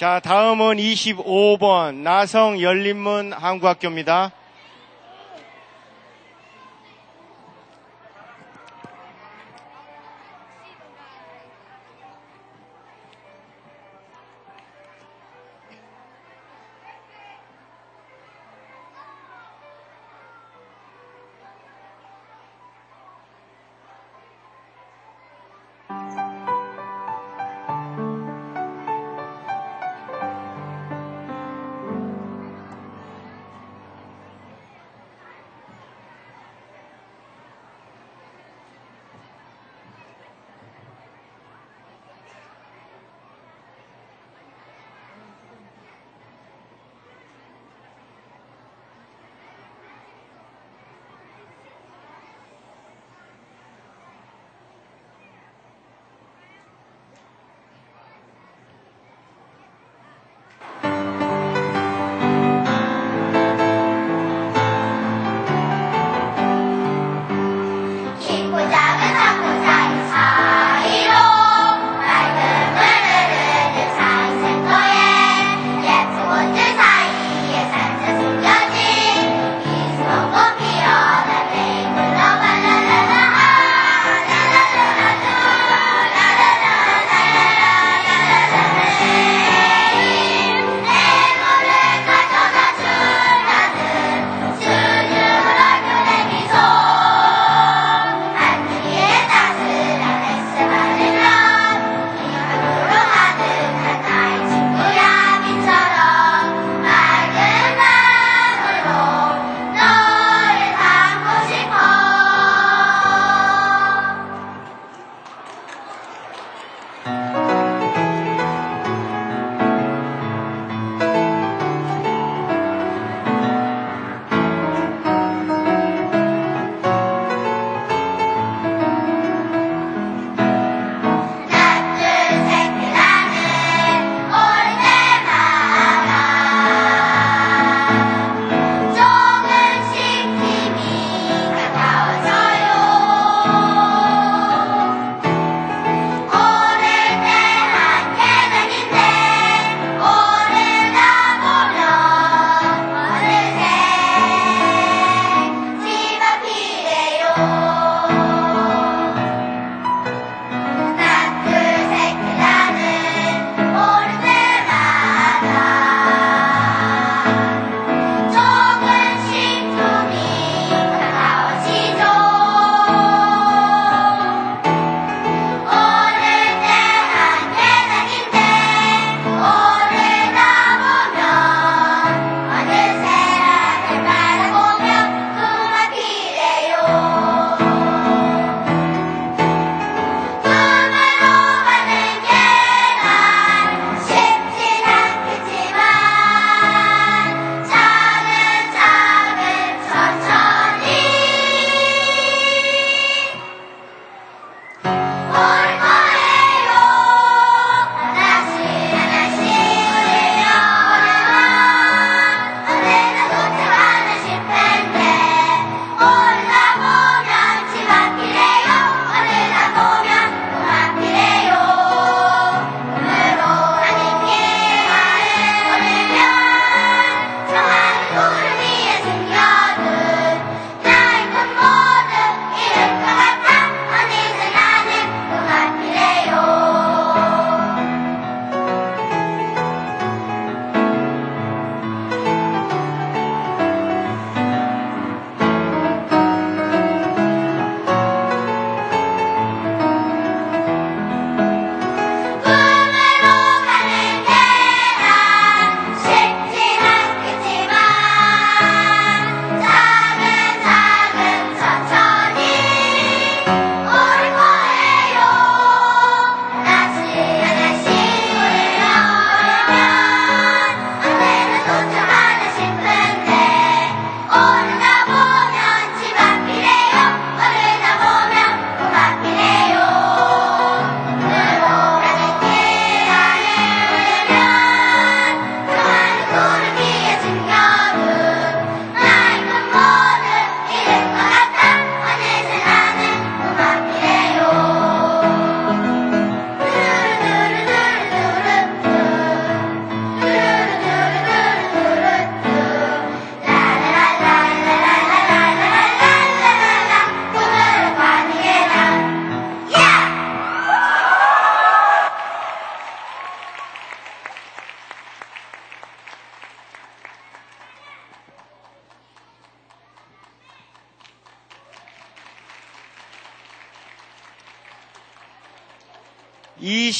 자, 0.00 0.18
다음은 0.18 0.78
25번 0.78 1.96
나성 1.96 2.58
열린문 2.58 3.34
한국학교입니다. 3.34 4.32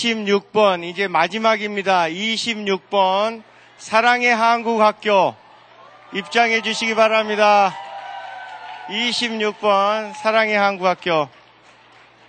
26번, 0.01 0.83
이제 0.85 1.09
마지막입니다. 1.09 2.05
26번, 2.05 3.43
사랑의 3.77 4.35
한국학교 4.35 5.35
입장해 6.15 6.63
주시기 6.63 6.95
바랍니다. 6.95 7.75
26번, 8.89 10.15
사랑의 10.15 10.57
한국학교. 10.57 11.29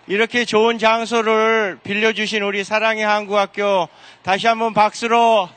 이렇게 0.08 0.44
좋은 0.44 0.80
장소를 0.80 1.80
빌려주신 1.84 2.44
우리 2.44 2.66
사랑의 2.66 3.06
한국학교 3.06 3.88
다시 4.24 4.48
한번 4.48 4.74
박수로 4.74 5.48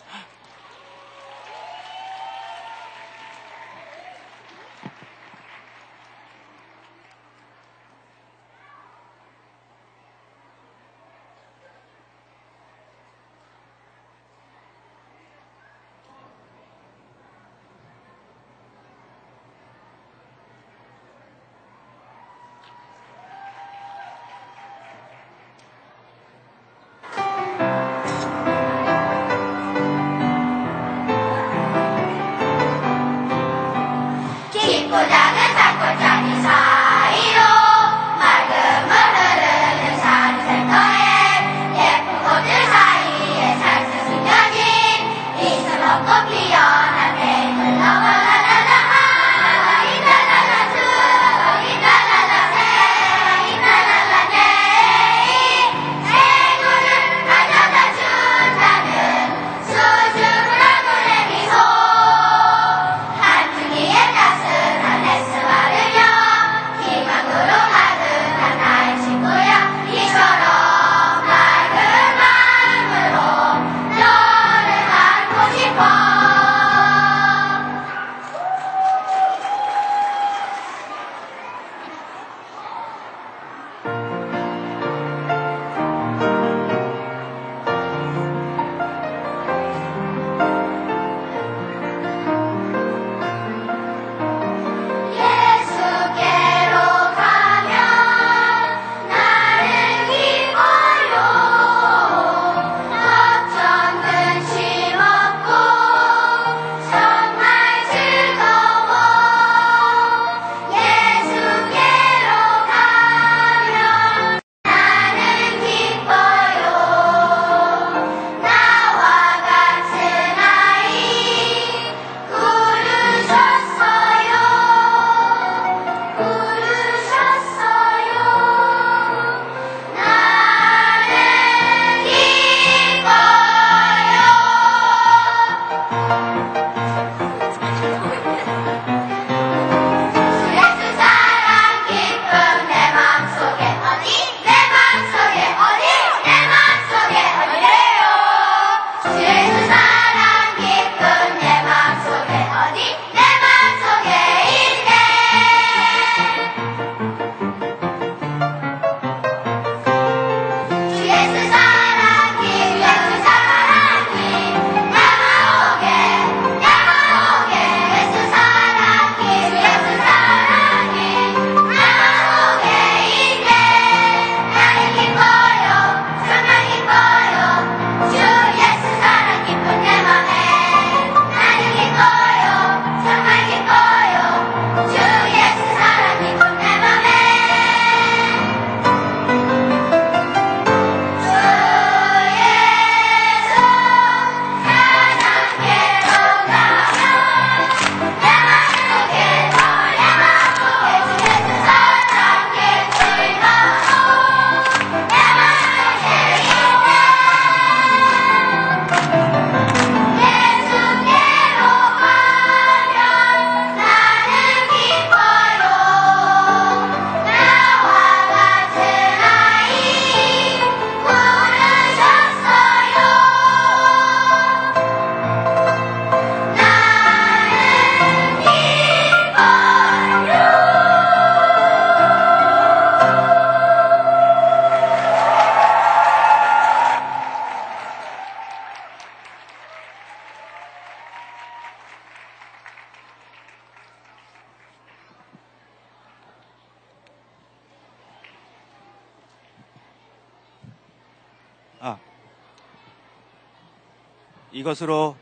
것으로 254.74 255.16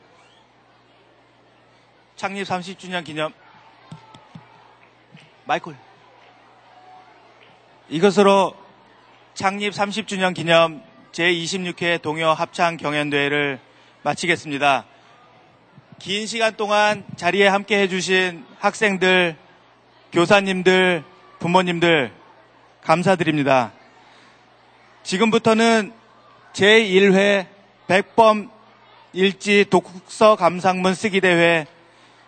창립 2.17 2.45
30주년 2.45 3.05
기념 3.05 3.33
마이콜 5.45 5.77
이것으로 7.91 8.55
창립 9.35 9.75
30주년 9.75 10.35
기념 10.35 10.83
제26회 11.13 12.01
동요 12.01 12.29
합창 12.29 12.79
경연대회를 12.79 13.61
마치겠습니다. 14.03 14.87
긴 15.99 16.27
시간 16.27 16.57
동안 16.57 17.05
자리에 17.17 17.47
함께 17.47 17.81
해주신 17.83 18.47
학생들, 18.59 19.37
교사님들, 20.13 21.05
부모님들 21.39 22.13
감사드립니다. 22.81 23.73
지금부터는 25.03 25.93
제1회 26.55 27.47
백범 27.87 28.52
일지 29.13 29.67
독서 29.69 30.37
감상문 30.37 30.95
쓰기 30.95 31.21
대회 31.21 31.67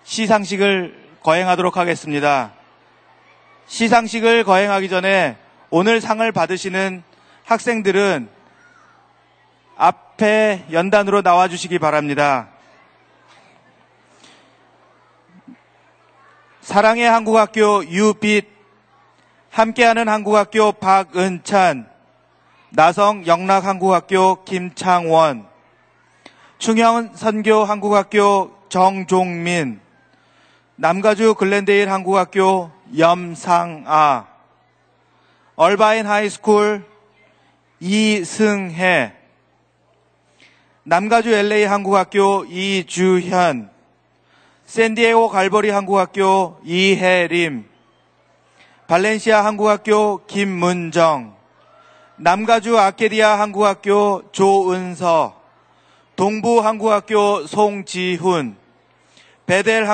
시상식을 0.02 1.19
거행하도록 1.23 1.77
하겠습니다. 1.77 2.52
시상식을 3.66 4.44
거행하기 4.44 4.90
전에 4.90 5.39
오늘 5.70 6.01
상을 6.01 6.31
받으시는 6.31 7.02
학생들은 7.44 8.28
앞에 9.77 10.66
연단으로 10.70 11.23
나와 11.23 11.48
주시기 11.48 11.78
바랍니다. 11.78 12.48
사랑의 16.61 17.09
한국학교 17.09 17.85
유빛, 17.86 18.47
함께하는 19.51 20.09
한국학교 20.09 20.73
박은찬, 20.73 21.89
나성 22.70 23.27
영락한국학교 23.27 24.44
김창원, 24.44 25.53
충현 26.65 27.11
선교 27.15 27.62
한국학교 27.62 28.51
정종민, 28.70 29.82
남가주 30.77 31.35
글렌데일 31.35 31.93
한국학교 31.93 32.70
염상아, 32.97 34.27
얼바인 35.57 36.07
하이스쿨 36.07 36.86
이승혜, 37.81 39.12
남가주 40.85 41.35
LA 41.35 41.65
한국학교 41.65 42.47
이주현, 42.47 43.70
샌디에고 44.65 45.28
갈보리 45.28 45.69
한국학교 45.69 46.59
이혜림, 46.65 47.69
발렌시아 48.86 49.45
한국학교 49.45 50.24
김문정, 50.24 51.36
남가주 52.16 52.78
아케디아 52.78 53.39
한국학교 53.39 54.23
조은서, 54.32 55.44
동부 56.16 56.61
한국학교 56.61 57.45
송지훈, 57.47 58.57
베델 59.47 59.82